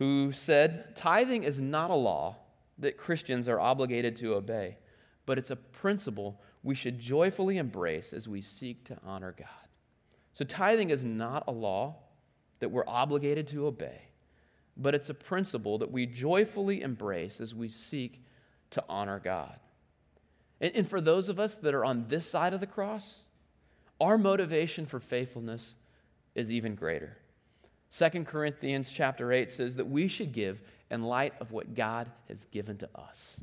who 0.01 0.33
said 0.33 0.97
tithing 0.97 1.43
is 1.43 1.61
not 1.61 1.91
a 1.91 1.95
law 1.95 2.35
that 2.79 2.97
Christians 2.97 3.47
are 3.51 3.61
obligated 3.61 4.17
to 4.17 4.35
obey, 4.35 4.79
but 5.27 5.37
it's 5.37 5.51
a 5.51 5.57
principle 5.57 6.41
we 6.63 6.75
should 6.75 6.99
joyfully 6.99 7.59
embrace 7.59 8.15
as 8.15 8.27
we 8.27 8.41
seek 8.41 8.83
to 8.87 8.97
honor 9.05 9.35
God. 9.37 9.47
So, 10.33 10.47
tithing 10.47 10.89
is 10.89 11.05
not 11.05 11.45
a 11.47 11.53
law 11.53 11.97
that 12.61 12.71
we're 12.71 12.89
obligated 12.89 13.47
to 13.49 13.67
obey, 13.67 14.01
but 14.75 14.95
it's 14.95 15.11
a 15.11 15.15
principle 15.15 15.77
that 15.79 15.93
we 15.93 16.07
joyfully 16.07 16.81
embrace 16.81 17.39
as 17.39 17.55
we 17.55 17.69
seek 17.69 18.25
to 18.71 18.83
honor 18.89 19.21
God. 19.23 19.59
And, 20.63 20.75
and 20.77 20.89
for 20.89 21.03
those 21.03 21.29
of 21.29 21.39
us 21.39 21.57
that 21.59 21.75
are 21.75 21.85
on 21.85 22.07
this 22.09 22.27
side 22.27 22.55
of 22.55 22.61
the 22.61 22.67
cross, 22.67 23.21
our 24.01 24.17
motivation 24.17 24.87
for 24.87 24.99
faithfulness 24.99 25.75
is 26.35 26.51
even 26.51 26.75
greater. 26.75 27.19
2 27.97 28.25
Corinthians 28.25 28.91
chapter 28.91 29.33
8 29.33 29.51
says 29.51 29.77
that 29.77 29.89
we 29.89 30.07
should 30.07 30.33
give 30.33 30.63
in 30.91 31.03
light 31.03 31.35
of 31.41 31.53
what 31.53 31.75
God 31.75 32.11
has 32.29 32.47
given 32.47 32.77
to 32.79 32.89
us. 32.95 33.37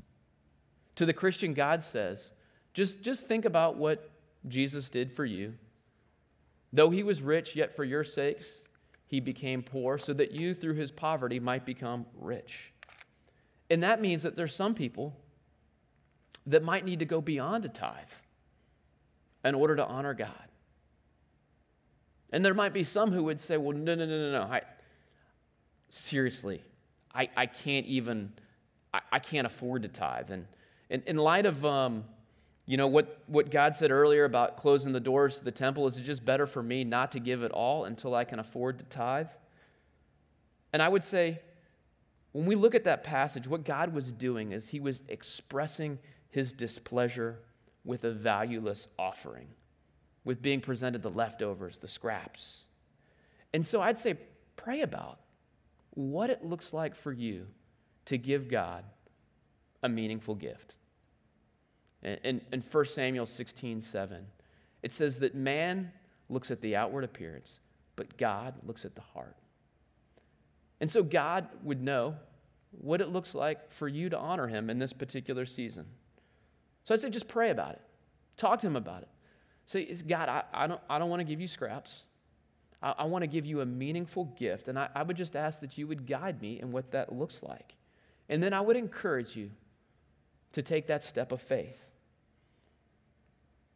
To 0.95 1.05
the 1.05 1.13
Christian, 1.13 1.53
God 1.53 1.83
says, 1.83 2.31
just, 2.73 3.01
just 3.01 3.27
think 3.27 3.45
about 3.45 3.77
what 3.77 4.09
Jesus 4.47 4.89
did 4.89 5.11
for 5.11 5.25
you. 5.25 5.53
Though 6.73 6.89
he 6.89 7.03
was 7.03 7.21
rich, 7.21 7.55
yet 7.55 7.75
for 7.75 7.83
your 7.83 8.03
sakes 8.03 8.47
he 9.07 9.19
became 9.19 9.63
poor, 9.63 9.97
so 9.97 10.13
that 10.13 10.31
you 10.31 10.53
through 10.53 10.73
his 10.75 10.91
poverty 10.91 11.39
might 11.39 11.65
become 11.65 12.05
rich. 12.13 12.73
And 13.69 13.83
that 13.83 14.01
means 14.01 14.23
that 14.23 14.35
there's 14.35 14.55
some 14.55 14.73
people 14.73 15.15
that 16.45 16.63
might 16.63 16.85
need 16.85 16.99
to 16.99 17.05
go 17.05 17.21
beyond 17.21 17.65
a 17.65 17.69
tithe 17.69 17.93
in 19.43 19.55
order 19.55 19.75
to 19.75 19.85
honor 19.85 20.13
God. 20.13 20.46
And 22.31 22.43
there 22.43 22.53
might 22.53 22.73
be 22.73 22.83
some 22.83 23.11
who 23.11 23.23
would 23.25 23.39
say, 23.39 23.57
well, 23.57 23.75
no, 23.75 23.95
no, 23.95 24.05
no, 24.05 24.17
no, 24.17 24.31
no. 24.31 24.41
I, 24.41 24.61
seriously, 25.89 26.61
I, 27.13 27.29
I 27.35 27.45
can't 27.45 27.85
even, 27.85 28.33
I, 28.93 28.99
I 29.13 29.19
can't 29.19 29.47
afford 29.47 29.83
to 29.83 29.87
tithe. 29.87 30.31
And 30.31 30.45
in, 30.89 31.03
in 31.07 31.17
light 31.17 31.45
of, 31.45 31.65
um, 31.65 32.03
you 32.65 32.75
know, 32.75 32.87
what, 32.87 33.23
what 33.27 33.49
God 33.49 33.75
said 33.75 33.91
earlier 33.91 34.25
about 34.25 34.57
closing 34.57 34.91
the 34.91 34.99
doors 34.99 35.37
to 35.37 35.43
the 35.43 35.51
temple, 35.51 35.87
is 35.87 35.97
it 35.97 36.03
just 36.03 36.25
better 36.25 36.45
for 36.45 36.61
me 36.61 36.83
not 36.83 37.13
to 37.13 37.19
give 37.19 37.43
it 37.43 37.51
all 37.51 37.85
until 37.85 38.13
I 38.13 38.25
can 38.25 38.39
afford 38.39 38.79
to 38.79 38.85
tithe? 38.85 39.29
And 40.73 40.81
I 40.81 40.89
would 40.89 41.03
say, 41.03 41.39
when 42.33 42.45
we 42.45 42.55
look 42.55 42.75
at 42.75 42.83
that 42.83 43.03
passage, 43.03 43.47
what 43.47 43.63
God 43.63 43.93
was 43.93 44.11
doing 44.11 44.51
is 44.51 44.67
he 44.67 44.81
was 44.81 45.01
expressing 45.07 45.97
his 46.29 46.51
displeasure 46.51 47.39
with 47.85 48.03
a 48.03 48.11
valueless 48.11 48.89
offering, 48.99 49.47
with 50.27 50.41
being 50.41 50.59
presented 50.59 51.01
the 51.01 51.09
leftovers, 51.09 51.77
the 51.77 51.87
scraps. 51.87 52.65
And 53.53 53.65
so 53.65 53.81
I'd 53.81 53.97
say, 53.97 54.17
pray 54.57 54.81
about 54.81 55.19
what 55.91 56.29
it 56.29 56.43
looks 56.43 56.73
like 56.73 56.97
for 56.97 57.13
you 57.13 57.47
to 58.07 58.17
give 58.17 58.49
God 58.49 58.83
a 59.83 59.87
meaningful 59.87 60.35
gift. 60.35 60.73
In, 62.03 62.41
in 62.51 62.61
1 62.61 62.85
Samuel 62.87 63.25
16, 63.25 63.79
7, 63.79 64.25
it 64.83 64.93
says 64.93 65.17
that 65.19 65.33
man 65.33 65.93
looks 66.27 66.51
at 66.51 66.59
the 66.59 66.75
outward 66.75 67.05
appearance, 67.05 67.61
but 67.95 68.17
God 68.17 68.53
looks 68.65 68.83
at 68.83 68.95
the 68.95 69.01
heart. 69.13 69.37
And 70.81 70.91
so 70.91 71.03
God 71.03 71.47
would 71.63 71.81
know 71.81 72.15
what 72.71 72.99
it 72.99 73.13
looks 73.13 73.33
like 73.33 73.71
for 73.71 73.87
you 73.87 74.09
to 74.09 74.17
honor 74.17 74.47
him 74.47 74.69
in 74.69 74.77
this 74.77 74.91
particular 74.91 75.45
season. 75.45 75.85
So 76.83 76.93
I 76.93 76.97
say, 76.97 77.09
just 77.09 77.29
pray 77.29 77.49
about 77.49 77.75
it. 77.75 77.81
Talk 78.35 78.59
to 78.59 78.67
him 78.67 78.75
about 78.75 79.03
it. 79.03 79.07
Say, 79.67 79.85
God, 80.07 80.29
I, 80.29 80.43
I 80.53 80.65
don't, 80.65 80.81
I 80.89 80.97
don't 80.97 81.09
want 81.09 81.19
to 81.19 81.25
give 81.25 81.41
you 81.41 81.47
scraps. 81.47 82.03
I, 82.81 82.95
I 82.99 83.03
want 83.03 83.23
to 83.23 83.27
give 83.27 83.45
you 83.45 83.61
a 83.61 83.65
meaningful 83.65 84.25
gift, 84.39 84.69
and 84.69 84.79
I, 84.79 84.89
I 84.95 85.03
would 85.03 85.17
just 85.17 85.35
ask 85.35 85.59
that 85.59 85.77
you 85.77 85.85
would 85.87 86.07
guide 86.07 86.41
me 86.41 86.59
in 86.59 86.71
what 86.71 86.91
that 86.91 87.13
looks 87.13 87.43
like. 87.43 87.75
And 88.29 88.41
then 88.41 88.53
I 88.53 88.61
would 88.61 88.77
encourage 88.77 89.35
you 89.35 89.51
to 90.53 90.61
take 90.61 90.87
that 90.87 91.03
step 91.03 91.33
of 91.33 91.41
faith. 91.41 91.83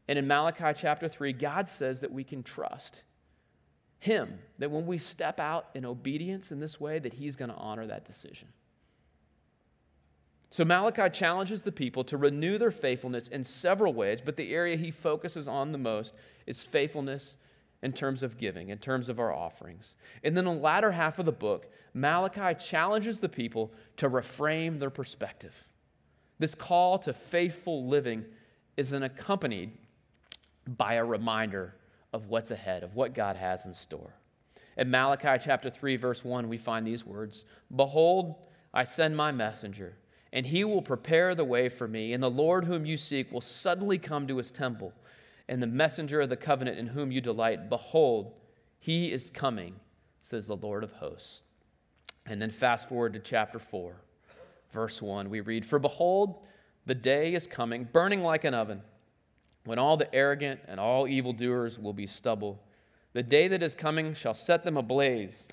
And 0.08 0.17
in 0.17 0.27
Malachi 0.27 0.73
chapter 0.75 1.08
3, 1.08 1.34
God 1.34 1.67
says 1.67 1.99
that 1.99 2.12
we 2.12 2.23
can 2.23 2.41
trust 2.41 3.04
Him, 3.99 4.39
that 4.60 4.71
when 4.71 4.86
we 4.86 4.97
step 4.97 5.41
out 5.41 5.67
in 5.75 5.86
obedience 5.86 6.54
in 6.54 6.60
this 6.62 6.80
way, 6.80 6.99
that 6.99 7.13
He's 7.13 7.36
going 7.36 7.51
to 7.51 7.58
honor 7.58 7.86
that 7.88 8.06
decision. 8.06 8.47
So 10.52 10.66
Malachi 10.66 11.10
challenges 11.10 11.62
the 11.62 11.72
people 11.72 12.04
to 12.04 12.18
renew 12.18 12.58
their 12.58 12.72
faithfulness 12.72 13.30
in 13.30 13.46
several 13.46 13.94
ways, 13.94 14.20
but 14.24 14.36
the 14.36 14.54
area 14.54 14.76
he 14.76 14.92
focuses 14.92 15.48
on 15.48 15.72
the 15.72 15.78
most 15.78 16.14
is 16.46 16.62
faithfulness 16.62 17.38
in 17.82 17.94
terms 17.94 18.22
of 18.22 18.38
giving, 18.38 18.68
in 18.70 18.78
terms 18.78 19.08
of 19.08 19.18
our 19.18 19.34
offerings. 19.34 19.96
And 20.24 20.36
then 20.36 20.44
the 20.44 20.52
latter 20.52 20.92
half 20.92 21.20
of 21.20 21.26
the 21.26 21.32
book, 21.32 21.72
Malachi 21.94 22.62
challenges 22.62 23.20
the 23.20 23.30
people 23.30 23.72
to 23.96 24.10
reframe 24.10 24.78
their 24.78 24.90
perspective. 24.90 25.56
This 26.38 26.54
call 26.54 27.00
to 27.00 27.14
faithful 27.14 27.88
living 27.88 28.26
is 28.76 28.92
accompanied 28.92 29.72
by 30.68 30.96
a 30.96 31.06
reminder 31.06 31.76
of 32.12 32.28
what's 32.28 32.52
ahead, 32.52 32.84
of 32.84 32.96
what 32.96 33.14
God 33.14 33.38
has 33.38 33.66
in 33.66 33.74
store. 33.74 34.14
In 34.78 34.92
Malachi 34.92 35.42
chapter 35.42 35.70
3, 35.70 35.96
verse 35.96 36.26
1, 36.26 36.50
we 36.50 36.58
find 36.58 36.86
these 36.86 37.06
words 37.06 37.46
Behold, 37.74 38.36
I 38.74 38.84
send 38.84 39.16
my 39.16 39.32
messenger, 39.32 39.96
and 40.34 40.46
he 40.46 40.63
will 40.63 40.82
prepare 40.82 41.36
the 41.36 41.44
way 41.44 41.70
for 41.70 41.88
me, 41.88 42.13
and 42.13 42.24
the 42.24 42.30
Lord 42.30 42.65
whom 42.65 42.86
you 42.86 42.98
seek 42.98 43.32
will 43.32 43.41
suddenly 43.41 43.98
come 43.98 44.28
to 44.28 44.38
his 44.38 44.52
temple 44.52 44.94
and 45.48 45.62
the 45.62 45.67
messenger 45.67 46.22
of 46.22 46.30
the 46.30 46.38
covenant 46.38 46.78
in 46.80 46.88
whom 46.88 47.12
you 47.12 47.20
delight. 47.20 47.70
Behold, 47.70 48.34
he 48.80 49.12
is 49.12 49.30
coming, 49.34 49.76
says 50.22 50.48
the 50.48 50.56
Lord 50.56 50.84
of 50.84 50.94
hosts. 50.94 51.41
And 52.26 52.41
then 52.41 52.52
fast 52.52 52.88
forward 52.88 53.13
to 53.13 53.20
chapter 53.20 53.60
4, 53.60 53.96
verse 54.72 55.02
1. 55.02 55.30
We 55.30 55.41
read, 55.41 55.65
For 55.65 55.78
behold, 55.78 56.46
the 56.86 56.96
day 56.96 57.34
is 57.34 57.48
coming, 57.48 57.88
burning 57.91 58.22
like 58.22 58.46
an 58.46 58.54
oven, 58.54 58.82
when 59.65 59.78
all 59.78 59.98
the 59.98 60.13
arrogant 60.15 60.62
and 60.67 60.80
all 60.80 61.08
evildoers 61.08 61.78
will 61.78 61.94
be 61.94 62.08
stubble. 62.08 62.63
The 63.12 63.24
day 63.24 63.50
that 63.50 63.62
is 63.62 63.76
coming 63.76 64.13
shall 64.13 64.34
set 64.34 64.63
them 64.63 64.78
ablaze, 64.78 65.50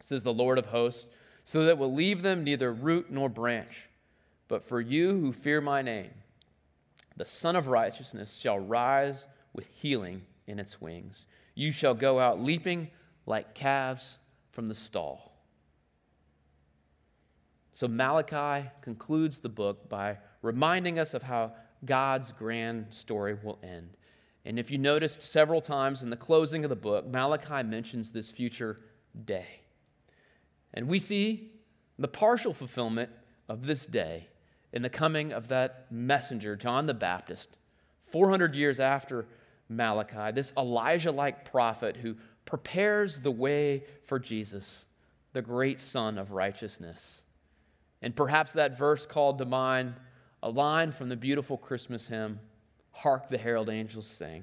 says 0.00 0.22
the 0.22 0.34
Lord 0.34 0.58
of 0.58 0.66
hosts, 0.66 1.06
so 1.48 1.64
that 1.64 1.78
will 1.78 1.94
leave 1.94 2.20
them 2.20 2.44
neither 2.44 2.70
root 2.70 3.10
nor 3.10 3.26
branch. 3.30 3.88
But 4.48 4.68
for 4.68 4.82
you 4.82 5.18
who 5.18 5.32
fear 5.32 5.62
my 5.62 5.80
name, 5.80 6.10
the 7.16 7.24
Sun 7.24 7.56
of 7.56 7.68
Righteousness 7.68 8.36
shall 8.36 8.58
rise 8.58 9.24
with 9.54 9.66
healing 9.68 10.26
in 10.46 10.58
its 10.58 10.78
wings. 10.78 11.24
You 11.54 11.72
shall 11.72 11.94
go 11.94 12.20
out 12.20 12.38
leaping 12.38 12.90
like 13.24 13.54
calves 13.54 14.18
from 14.50 14.68
the 14.68 14.74
stall. 14.74 15.40
So 17.72 17.88
Malachi 17.88 18.68
concludes 18.82 19.38
the 19.38 19.48
book 19.48 19.88
by 19.88 20.18
reminding 20.42 20.98
us 20.98 21.14
of 21.14 21.22
how 21.22 21.52
God's 21.86 22.30
grand 22.30 22.88
story 22.90 23.38
will 23.42 23.58
end. 23.62 23.88
And 24.44 24.58
if 24.58 24.70
you 24.70 24.76
noticed 24.76 25.22
several 25.22 25.62
times 25.62 26.02
in 26.02 26.10
the 26.10 26.16
closing 26.16 26.62
of 26.62 26.68
the 26.68 26.76
book, 26.76 27.06
Malachi 27.06 27.62
mentions 27.62 28.10
this 28.10 28.30
future 28.30 28.80
day. 29.24 29.62
And 30.74 30.88
we 30.88 30.98
see 30.98 31.50
the 31.98 32.08
partial 32.08 32.52
fulfillment 32.52 33.10
of 33.48 33.66
this 33.66 33.86
day 33.86 34.28
in 34.72 34.82
the 34.82 34.90
coming 34.90 35.32
of 35.32 35.48
that 35.48 35.86
messenger, 35.90 36.56
John 36.56 36.86
the 36.86 36.94
Baptist, 36.94 37.56
400 38.06 38.54
years 38.54 38.80
after 38.80 39.26
Malachi, 39.68 40.32
this 40.32 40.52
Elijah 40.56 41.10
like 41.10 41.50
prophet 41.50 41.96
who 41.96 42.16
prepares 42.44 43.20
the 43.20 43.30
way 43.30 43.84
for 44.04 44.18
Jesus, 44.18 44.84
the 45.32 45.42
great 45.42 45.80
Son 45.80 46.18
of 46.18 46.32
righteousness. 46.32 47.22
And 48.00 48.14
perhaps 48.14 48.52
that 48.54 48.78
verse 48.78 49.06
called 49.06 49.38
to 49.38 49.44
mind 49.44 49.94
a 50.42 50.50
line 50.50 50.92
from 50.92 51.08
the 51.08 51.16
beautiful 51.16 51.58
Christmas 51.58 52.06
hymn, 52.06 52.38
Hark 52.90 53.28
the 53.28 53.38
Herald 53.38 53.68
Angels 53.68 54.06
Sing. 54.06 54.42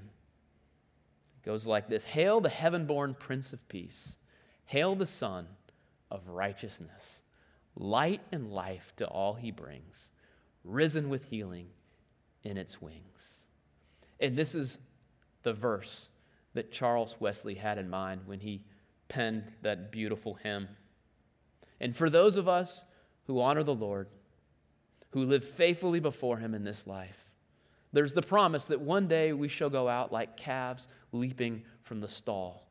It 1.42 1.46
goes 1.46 1.66
like 1.66 1.88
this 1.88 2.04
Hail 2.04 2.42
the 2.42 2.50
heaven 2.50 2.86
born 2.86 3.16
Prince 3.18 3.54
of 3.54 3.68
Peace, 3.68 4.14
hail 4.66 4.96
the 4.96 5.06
Sun 5.06 5.48
of 6.16 6.30
righteousness, 6.30 7.22
light 7.76 8.22
and 8.32 8.52
life 8.52 8.94
to 8.98 9.06
all 9.06 9.34
he 9.34 9.52
brings 9.52 10.10
risen 10.64 11.10
with 11.10 11.26
healing 11.26 11.68
in 12.44 12.58
its 12.58 12.82
wings. 12.82 13.04
And 14.20 14.36
this 14.36 14.56
is 14.56 14.78
the 15.44 15.54
verse 15.54 16.08
that 16.54 16.72
Charles 16.72 17.16
Wesley 17.20 17.56
had 17.56 17.78
in 17.78 17.90
mind 17.90 18.22
when 18.26 18.40
he 18.40 18.64
penned 19.08 19.44
that 19.62 19.92
beautiful 19.92 20.36
hymn. 20.36 20.68
And 21.80 21.96
for 21.96 22.10
those 22.10 22.38
of 22.38 22.48
us 22.48 22.84
who 23.28 23.42
honor 23.42 23.64
the 23.64 23.76
Lord, 23.76 24.08
who 25.12 25.26
live 25.26 25.44
faithfully 25.44 26.00
before 26.00 26.38
him 26.38 26.56
in 26.56 26.64
this 26.64 26.88
life, 26.88 27.30
there's 27.94 28.14
the 28.14 28.22
promise 28.22 28.66
that 28.66 28.82
one 28.82 29.08
day 29.08 29.34
we 29.34 29.48
shall 29.48 29.70
go 29.70 29.88
out 29.88 30.12
like 30.12 30.38
calves 30.38 30.88
leaping 31.12 31.64
from 31.84 32.00
the 32.00 32.10
stall. 32.10 32.68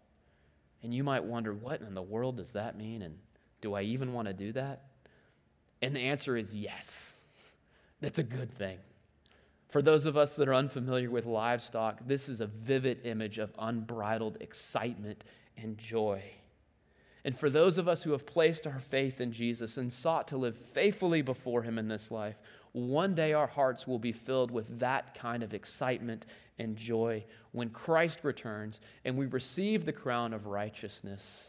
And 0.83 0.93
you 0.93 1.05
might 1.05 1.25
wonder, 1.25 1.55
what 1.55 1.81
in 1.81 1.95
the 1.95 2.03
world 2.03 2.37
does 2.37 2.53
that 2.53 2.77
mean? 2.77 3.03
And 3.03 3.19
do 3.65 3.73
I 3.73 3.81
even 3.81 4.13
want 4.13 4.29
to 4.29 4.35
do 4.35 4.53
that? 4.53 4.83
And 5.81 5.97
the 5.97 6.01
answer 6.01 6.37
is 6.37 6.55
yes. 6.55 7.11
That's 8.03 8.19
a 8.19 8.23
good 8.23 8.51
thing. 8.51 8.77
For 9.71 9.81
those 9.81 10.05
of 10.05 10.19
us 10.19 10.37
that 10.37 10.49
are 10.49 10.55
unfamiliar 10.55 11.11
with 11.11 11.25
livestock, 11.25 11.99
this 12.07 12.29
is 12.29 12.43
a 12.43 12.47
vivid 12.47 13.01
image 13.05 13.39
of 13.39 13.55
unbridled 13.59 14.37
excitement 14.43 15.25
and 15.57 15.79
joy. 15.79 16.23
And 17.25 17.39
for 17.39 17.49
those 17.49 17.79
of 17.79 17.89
us 17.89 18.03
who 18.03 18.13
have 18.13 18.27
placed 18.27 18.67
our 18.67 18.81
faith 18.81 19.23
in 19.23 19.33
Jesus 19.33 19.79
and 19.79 19.91
sought 19.91 20.29
to 20.29 20.37
live 20.37 20.59
faithfully 20.59 21.23
before 21.23 21.63
Him 21.63 21.79
in 21.79 21.89
this 21.89 22.11
life, 22.11 22.37
one 22.73 23.15
day 23.15 23.33
our 23.33 23.47
hearts 23.47 23.87
will 23.87 23.99
be 23.99 24.13
filled 24.13 24.51
with 24.51 24.79
that 24.79 25.15
kind 25.15 25.43
of 25.43 25.55
excitement 25.55 26.27
and 26.59 26.77
joy 26.77 27.25
when 27.53 27.71
Christ 27.71 28.19
returns 28.25 28.83
and 29.07 29.17
we 29.17 29.25
receive 29.25 29.87
the 29.87 29.93
crown 29.93 30.35
of 30.35 30.49
righteousness. 30.49 31.49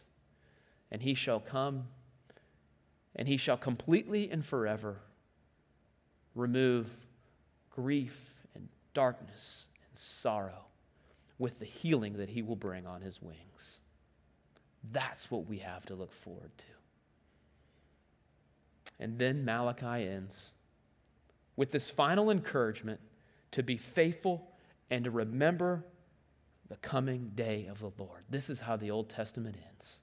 And 0.91 1.01
He 1.01 1.13
shall 1.13 1.41
come 1.41 1.87
and 3.15 3.27
He 3.27 3.37
shall 3.37 3.57
completely 3.57 4.29
and 4.29 4.45
forever 4.45 4.97
remove 6.35 6.87
grief 7.69 8.45
and 8.53 8.67
darkness 8.93 9.65
and 9.87 9.97
sorrow 9.97 10.65
with 11.37 11.59
the 11.59 11.65
healing 11.65 12.17
that 12.17 12.29
he 12.29 12.41
will 12.41 12.55
bring 12.55 12.87
on 12.87 13.01
his 13.01 13.21
wings. 13.21 13.79
That's 14.91 15.29
what 15.29 15.47
we 15.47 15.59
have 15.59 15.85
to 15.87 15.95
look 15.95 16.13
forward 16.13 16.51
to. 16.57 16.65
And 18.99 19.19
then 19.19 19.43
Malachi 19.43 20.07
ends 20.07 20.51
with 21.55 21.71
this 21.71 21.89
final 21.89 22.29
encouragement 22.29 22.99
to 23.51 23.63
be 23.63 23.77
faithful 23.77 24.51
and 24.89 25.03
to 25.03 25.11
remember 25.11 25.83
the 26.69 26.77
coming 26.77 27.31
day 27.35 27.67
of 27.69 27.79
the 27.79 27.91
Lord. 27.97 28.23
This 28.29 28.49
is 28.49 28.61
how 28.61 28.77
the 28.77 28.91
Old 28.91 29.09
Testament 29.09 29.57
ends. 29.69 29.97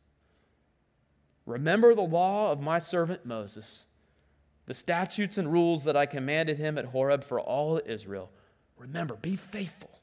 Remember 1.52 1.94
the 1.94 2.00
law 2.00 2.50
of 2.50 2.62
my 2.62 2.78
servant 2.78 3.26
Moses 3.26 3.84
the 4.64 4.74
statutes 4.74 5.38
and 5.38 5.52
rules 5.52 5.84
that 5.84 5.96
I 5.96 6.06
commanded 6.06 6.56
him 6.56 6.78
at 6.78 6.86
Horeb 6.86 7.24
for 7.24 7.40
all 7.40 7.80
Israel. 7.84 8.30
Remember, 8.78 9.16
be 9.16 9.34
faithful. 9.34 9.98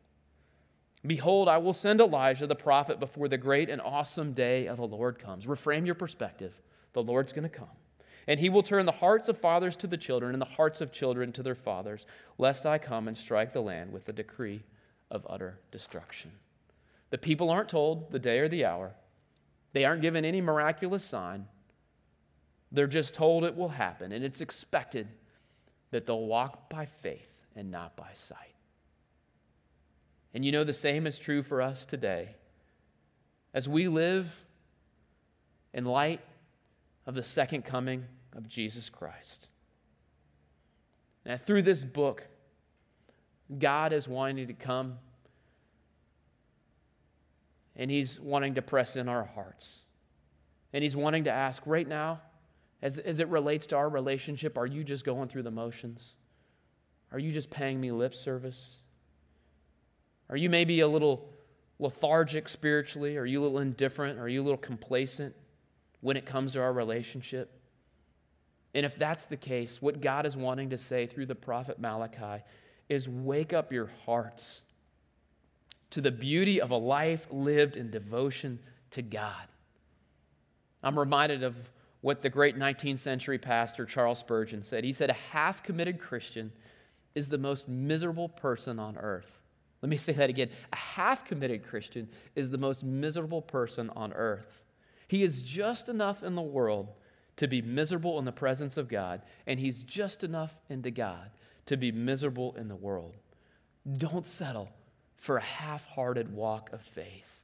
Behold, 1.07 1.47
I 1.47 1.57
will 1.57 1.73
send 1.73 2.01
Elijah 2.01 2.45
the 2.45 2.55
prophet 2.55 2.99
before 2.99 3.29
the 3.29 3.37
great 3.37 3.69
and 3.69 3.81
awesome 3.81 4.33
day 4.33 4.67
of 4.67 4.77
the 4.77 4.85
Lord 4.85 5.17
comes. 5.17 5.45
Reframe 5.45 5.85
your 5.85 5.95
perspective. 5.95 6.61
The 6.91 7.01
Lord's 7.01 7.31
going 7.31 7.49
to 7.49 7.57
come. 7.57 7.69
And 8.27 8.37
he 8.39 8.49
will 8.49 8.61
turn 8.61 8.85
the 8.85 8.91
hearts 8.91 9.29
of 9.29 9.37
fathers 9.37 9.77
to 9.77 9.87
the 9.87 9.97
children 9.97 10.33
and 10.33 10.41
the 10.41 10.45
hearts 10.45 10.81
of 10.81 10.91
children 10.91 11.31
to 11.31 11.41
their 11.41 11.55
fathers, 11.55 12.05
lest 12.37 12.65
I 12.65 12.77
come 12.77 13.07
and 13.07 13.17
strike 13.17 13.53
the 13.53 13.61
land 13.61 13.93
with 13.93 14.05
the 14.05 14.13
decree 14.13 14.61
of 15.09 15.25
utter 15.29 15.57
destruction. 15.71 16.31
The 17.11 17.17
people 17.17 17.49
aren't 17.49 17.69
told 17.69 18.11
the 18.11 18.19
day 18.19 18.39
or 18.39 18.49
the 18.49 18.65
hour, 18.65 18.93
they 19.73 19.85
aren't 19.85 20.01
given 20.01 20.25
any 20.25 20.41
miraculous 20.41 21.03
sign. 21.03 21.45
They're 22.71 22.87
just 22.87 23.13
told 23.13 23.43
it 23.43 23.55
will 23.55 23.69
happen, 23.69 24.11
and 24.11 24.23
it's 24.23 24.41
expected 24.41 25.07
that 25.91 26.05
they'll 26.05 26.25
walk 26.25 26.69
by 26.69 26.85
faith 26.85 27.45
and 27.55 27.71
not 27.71 27.95
by 27.95 28.11
sight. 28.13 28.55
And 30.33 30.45
you 30.45 30.51
know, 30.51 30.63
the 30.63 30.73
same 30.73 31.07
is 31.07 31.17
true 31.17 31.41
for 31.41 31.61
us 31.61 31.85
today. 31.85 32.35
As 33.53 33.67
we 33.67 33.87
live 33.87 34.31
in 35.73 35.85
light 35.85 36.21
of 37.05 37.15
the 37.15 37.23
second 37.23 37.65
coming 37.65 38.05
of 38.33 38.47
Jesus 38.47 38.89
Christ. 38.89 39.47
Now, 41.25 41.37
through 41.37 41.63
this 41.63 41.83
book, 41.83 42.27
God 43.57 43.93
is 43.93 44.07
wanting 44.07 44.47
to 44.47 44.53
come 44.53 44.99
and 47.79 47.89
He's 47.89 48.19
wanting 48.19 48.55
to 48.55 48.61
press 48.61 48.97
in 48.97 49.07
our 49.07 49.23
hearts. 49.23 49.79
And 50.73 50.83
He's 50.83 50.97
wanting 50.97 51.23
to 51.23 51.31
ask 51.31 51.63
right 51.65 51.87
now 51.87 52.21
as, 52.81 52.99
as 52.99 53.21
it 53.21 53.29
relates 53.29 53.67
to 53.67 53.77
our 53.77 53.89
relationship, 53.89 54.57
are 54.57 54.67
you 54.67 54.83
just 54.83 55.05
going 55.05 55.29
through 55.29 55.43
the 55.43 55.51
motions? 55.51 56.15
Are 57.11 57.17
you 57.17 57.31
just 57.31 57.49
paying 57.49 57.79
me 57.79 57.91
lip 57.91 58.13
service? 58.13 58.75
Are 60.29 60.35
you 60.35 60.49
maybe 60.49 60.81
a 60.81 60.87
little 60.87 61.29
lethargic 61.79 62.49
spiritually? 62.49 63.17
Are 63.17 63.25
you 63.25 63.41
a 63.41 63.43
little 63.43 63.59
indifferent? 63.59 64.19
Are 64.19 64.27
you 64.27 64.41
a 64.41 64.43
little 64.43 64.57
complacent 64.57 65.33
when 66.01 66.17
it 66.17 66.25
comes 66.25 66.51
to 66.51 66.61
our 66.61 66.73
relationship? 66.73 67.49
And 68.73 68.85
if 68.85 68.97
that's 68.97 69.25
the 69.25 69.37
case, 69.37 69.81
what 69.81 70.01
God 70.01 70.25
is 70.25 70.35
wanting 70.35 70.71
to 70.71 70.77
say 70.77 71.07
through 71.07 71.27
the 71.27 71.35
prophet 71.35 71.79
Malachi 71.79 72.43
is 72.89 73.07
wake 73.07 73.53
up 73.53 73.71
your 73.71 73.89
hearts 74.05 74.63
to 75.91 76.01
the 76.01 76.11
beauty 76.11 76.61
of 76.61 76.71
a 76.71 76.77
life 76.77 77.27
lived 77.31 77.77
in 77.77 77.89
devotion 77.89 78.59
to 78.91 79.01
God. 79.01 79.47
I'm 80.83 80.97
reminded 80.97 81.43
of 81.43 81.55
what 82.01 82.21
the 82.21 82.29
great 82.29 82.57
19th 82.57 82.99
century 82.99 83.37
pastor 83.37 83.85
Charles 83.85 84.19
Spurgeon 84.19 84.63
said. 84.63 84.83
He 84.83 84.93
said, 84.93 85.09
A 85.09 85.13
half 85.13 85.63
committed 85.63 85.99
Christian 85.99 86.51
is 87.15 87.27
the 87.27 87.37
most 87.37 87.67
miserable 87.67 88.29
person 88.29 88.79
on 88.79 88.97
earth. 88.97 89.39
Let 89.81 89.89
me 89.89 89.97
say 89.97 90.13
that 90.13 90.29
again. 90.29 90.49
A 90.71 90.77
half 90.77 91.25
committed 91.25 91.65
Christian 91.65 92.07
is 92.35 92.49
the 92.49 92.57
most 92.57 92.83
miserable 92.83 93.41
person 93.41 93.89
on 93.95 94.13
earth. 94.13 94.61
He 95.07 95.23
is 95.23 95.41
just 95.41 95.89
enough 95.89 96.23
in 96.23 96.35
the 96.35 96.41
world 96.41 96.89
to 97.37 97.47
be 97.47 97.61
miserable 97.61 98.19
in 98.19 98.25
the 98.25 98.31
presence 98.31 98.77
of 98.77 98.89
God, 98.89 99.21
and 99.47 99.59
he's 99.59 99.83
just 99.83 100.23
enough 100.23 100.53
into 100.69 100.91
God 100.91 101.31
to 101.65 101.77
be 101.77 101.91
miserable 101.91 102.55
in 102.57 102.67
the 102.67 102.75
world. 102.75 103.15
Don't 103.97 104.25
settle 104.25 104.69
for 105.19 105.37
a 105.37 105.41
half 105.41 105.85
hearted 105.85 106.33
walk 106.33 106.71
of 106.73 106.81
faith. 106.81 107.41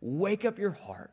Wake 0.00 0.44
up 0.44 0.58
your 0.58 0.70
heart, 0.70 1.10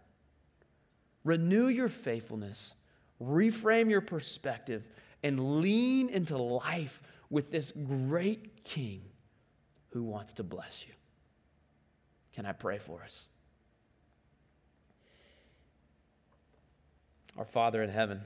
renew 1.23 1.67
your 1.67 1.89
faithfulness, 1.89 2.75
reframe 3.21 3.89
your 3.89 4.01
perspective, 4.01 4.87
and 5.23 5.59
lean 5.61 6.09
into 6.09 6.37
life 6.37 7.01
with 7.29 7.51
this 7.51 7.71
great 7.71 8.63
King 8.63 9.01
who 9.89 10.03
wants 10.03 10.33
to 10.33 10.43
bless 10.43 10.85
you. 10.87 10.93
Can 12.33 12.45
I 12.45 12.51
pray 12.51 12.77
for 12.77 13.01
us? 13.03 13.23
Our 17.37 17.45
Father 17.45 17.81
in 17.81 17.89
heaven, 17.89 18.21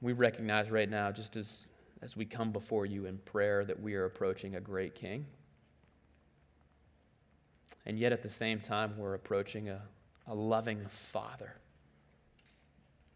we 0.00 0.12
recognize 0.12 0.70
right 0.70 0.88
now, 0.88 1.10
just 1.10 1.34
as, 1.34 1.66
as 2.02 2.16
we 2.16 2.24
come 2.24 2.52
before 2.52 2.86
you 2.86 3.06
in 3.06 3.18
prayer, 3.18 3.64
that 3.64 3.80
we 3.80 3.94
are 3.94 4.04
approaching 4.04 4.56
a 4.56 4.60
great 4.60 4.94
King. 4.94 5.26
And 7.84 7.98
yet 7.98 8.12
at 8.12 8.22
the 8.22 8.28
same 8.28 8.60
time, 8.60 8.98
we're 8.98 9.14
approaching 9.14 9.68
a, 9.68 9.80
a 10.26 10.34
loving 10.34 10.84
Father 10.88 11.54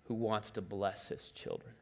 who 0.04 0.14
wants 0.14 0.50
to 0.52 0.60
bless 0.60 1.08
his 1.08 1.30
children. 1.30 1.72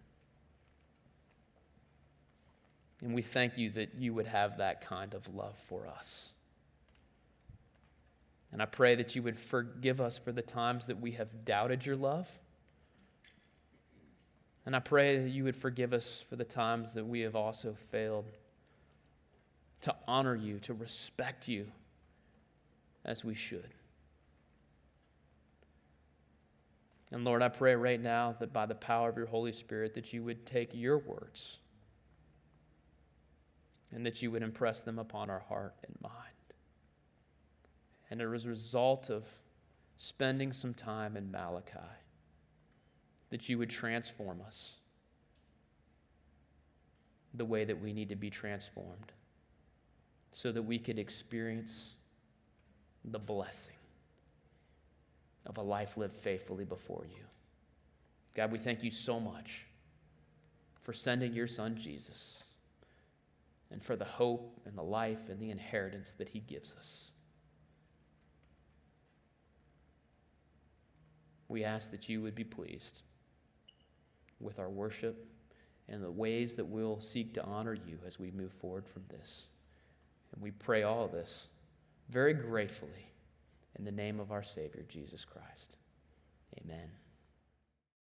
And 3.00 3.14
we 3.14 3.22
thank 3.22 3.56
you 3.56 3.70
that 3.70 3.94
you 3.96 4.12
would 4.14 4.26
have 4.26 4.58
that 4.58 4.86
kind 4.86 5.14
of 5.14 5.34
love 5.34 5.56
for 5.68 5.86
us. 5.86 6.30
And 8.50 8.62
I 8.62 8.66
pray 8.66 8.94
that 8.96 9.14
you 9.14 9.22
would 9.22 9.38
forgive 9.38 10.00
us 10.00 10.18
for 10.18 10.32
the 10.32 10.42
times 10.42 10.86
that 10.86 11.00
we 11.00 11.12
have 11.12 11.44
doubted 11.44 11.84
your 11.84 11.96
love. 11.96 12.28
And 14.68 14.76
I 14.76 14.80
pray 14.80 15.16
that 15.16 15.30
you 15.30 15.44
would 15.44 15.56
forgive 15.56 15.94
us 15.94 16.22
for 16.28 16.36
the 16.36 16.44
times 16.44 16.92
that 16.92 17.06
we 17.06 17.20
have 17.20 17.34
also 17.34 17.74
failed 17.90 18.26
to 19.80 19.96
honor 20.06 20.36
you, 20.36 20.58
to 20.58 20.74
respect 20.74 21.48
you 21.48 21.68
as 23.02 23.24
we 23.24 23.32
should. 23.32 23.70
And 27.10 27.24
Lord, 27.24 27.40
I 27.40 27.48
pray 27.48 27.76
right 27.76 27.98
now 27.98 28.36
that 28.40 28.52
by 28.52 28.66
the 28.66 28.74
power 28.74 29.08
of 29.08 29.16
your 29.16 29.24
Holy 29.24 29.54
Spirit 29.54 29.94
that 29.94 30.12
you 30.12 30.22
would 30.24 30.44
take 30.44 30.74
your 30.74 30.98
words 30.98 31.56
and 33.90 34.04
that 34.04 34.20
you 34.20 34.30
would 34.30 34.42
impress 34.42 34.82
them 34.82 34.98
upon 34.98 35.30
our 35.30 35.44
heart 35.48 35.76
and 35.82 35.96
mind. 36.02 36.14
And 38.10 38.20
as 38.20 38.44
a 38.44 38.48
result 38.50 39.08
of 39.08 39.24
spending 39.96 40.52
some 40.52 40.74
time 40.74 41.16
in 41.16 41.30
Malachi, 41.30 41.78
that 43.30 43.48
you 43.48 43.58
would 43.58 43.70
transform 43.70 44.40
us 44.46 44.72
the 47.34 47.44
way 47.44 47.64
that 47.64 47.80
we 47.80 47.92
need 47.92 48.08
to 48.08 48.16
be 48.16 48.30
transformed 48.30 49.12
so 50.32 50.50
that 50.52 50.62
we 50.62 50.78
could 50.78 50.98
experience 50.98 51.90
the 53.04 53.18
blessing 53.18 53.74
of 55.46 55.56
a 55.58 55.62
life 55.62 55.96
lived 55.96 56.16
faithfully 56.16 56.64
before 56.64 57.04
you. 57.10 57.24
God, 58.34 58.52
we 58.52 58.58
thank 58.58 58.82
you 58.82 58.90
so 58.90 59.18
much 59.18 59.64
for 60.82 60.92
sending 60.92 61.32
your 61.32 61.46
son 61.46 61.76
Jesus 61.76 62.42
and 63.70 63.82
for 63.82 63.96
the 63.96 64.04
hope 64.04 64.60
and 64.64 64.76
the 64.76 64.82
life 64.82 65.28
and 65.28 65.38
the 65.40 65.50
inheritance 65.50 66.14
that 66.14 66.28
he 66.28 66.40
gives 66.40 66.74
us. 66.74 67.10
We 71.48 71.64
ask 71.64 71.90
that 71.90 72.08
you 72.08 72.22
would 72.22 72.34
be 72.34 72.44
pleased 72.44 73.00
with 74.40 74.58
our 74.58 74.68
worship 74.68 75.26
and 75.88 76.02
the 76.02 76.10
ways 76.10 76.54
that 76.54 76.64
we'll 76.64 77.00
seek 77.00 77.34
to 77.34 77.44
honor 77.44 77.74
you 77.74 77.98
as 78.06 78.18
we 78.18 78.30
move 78.30 78.52
forward 78.52 78.86
from 78.86 79.02
this. 79.08 79.42
And 80.32 80.42
we 80.42 80.50
pray 80.50 80.82
all 80.82 81.04
of 81.04 81.12
this 81.12 81.46
very 82.10 82.34
gratefully 82.34 83.06
in 83.78 83.84
the 83.84 83.92
name 83.92 84.20
of 84.20 84.32
our 84.32 84.42
Savior, 84.42 84.84
Jesus 84.88 85.24
Christ. 85.24 85.76
Amen. 86.64 86.88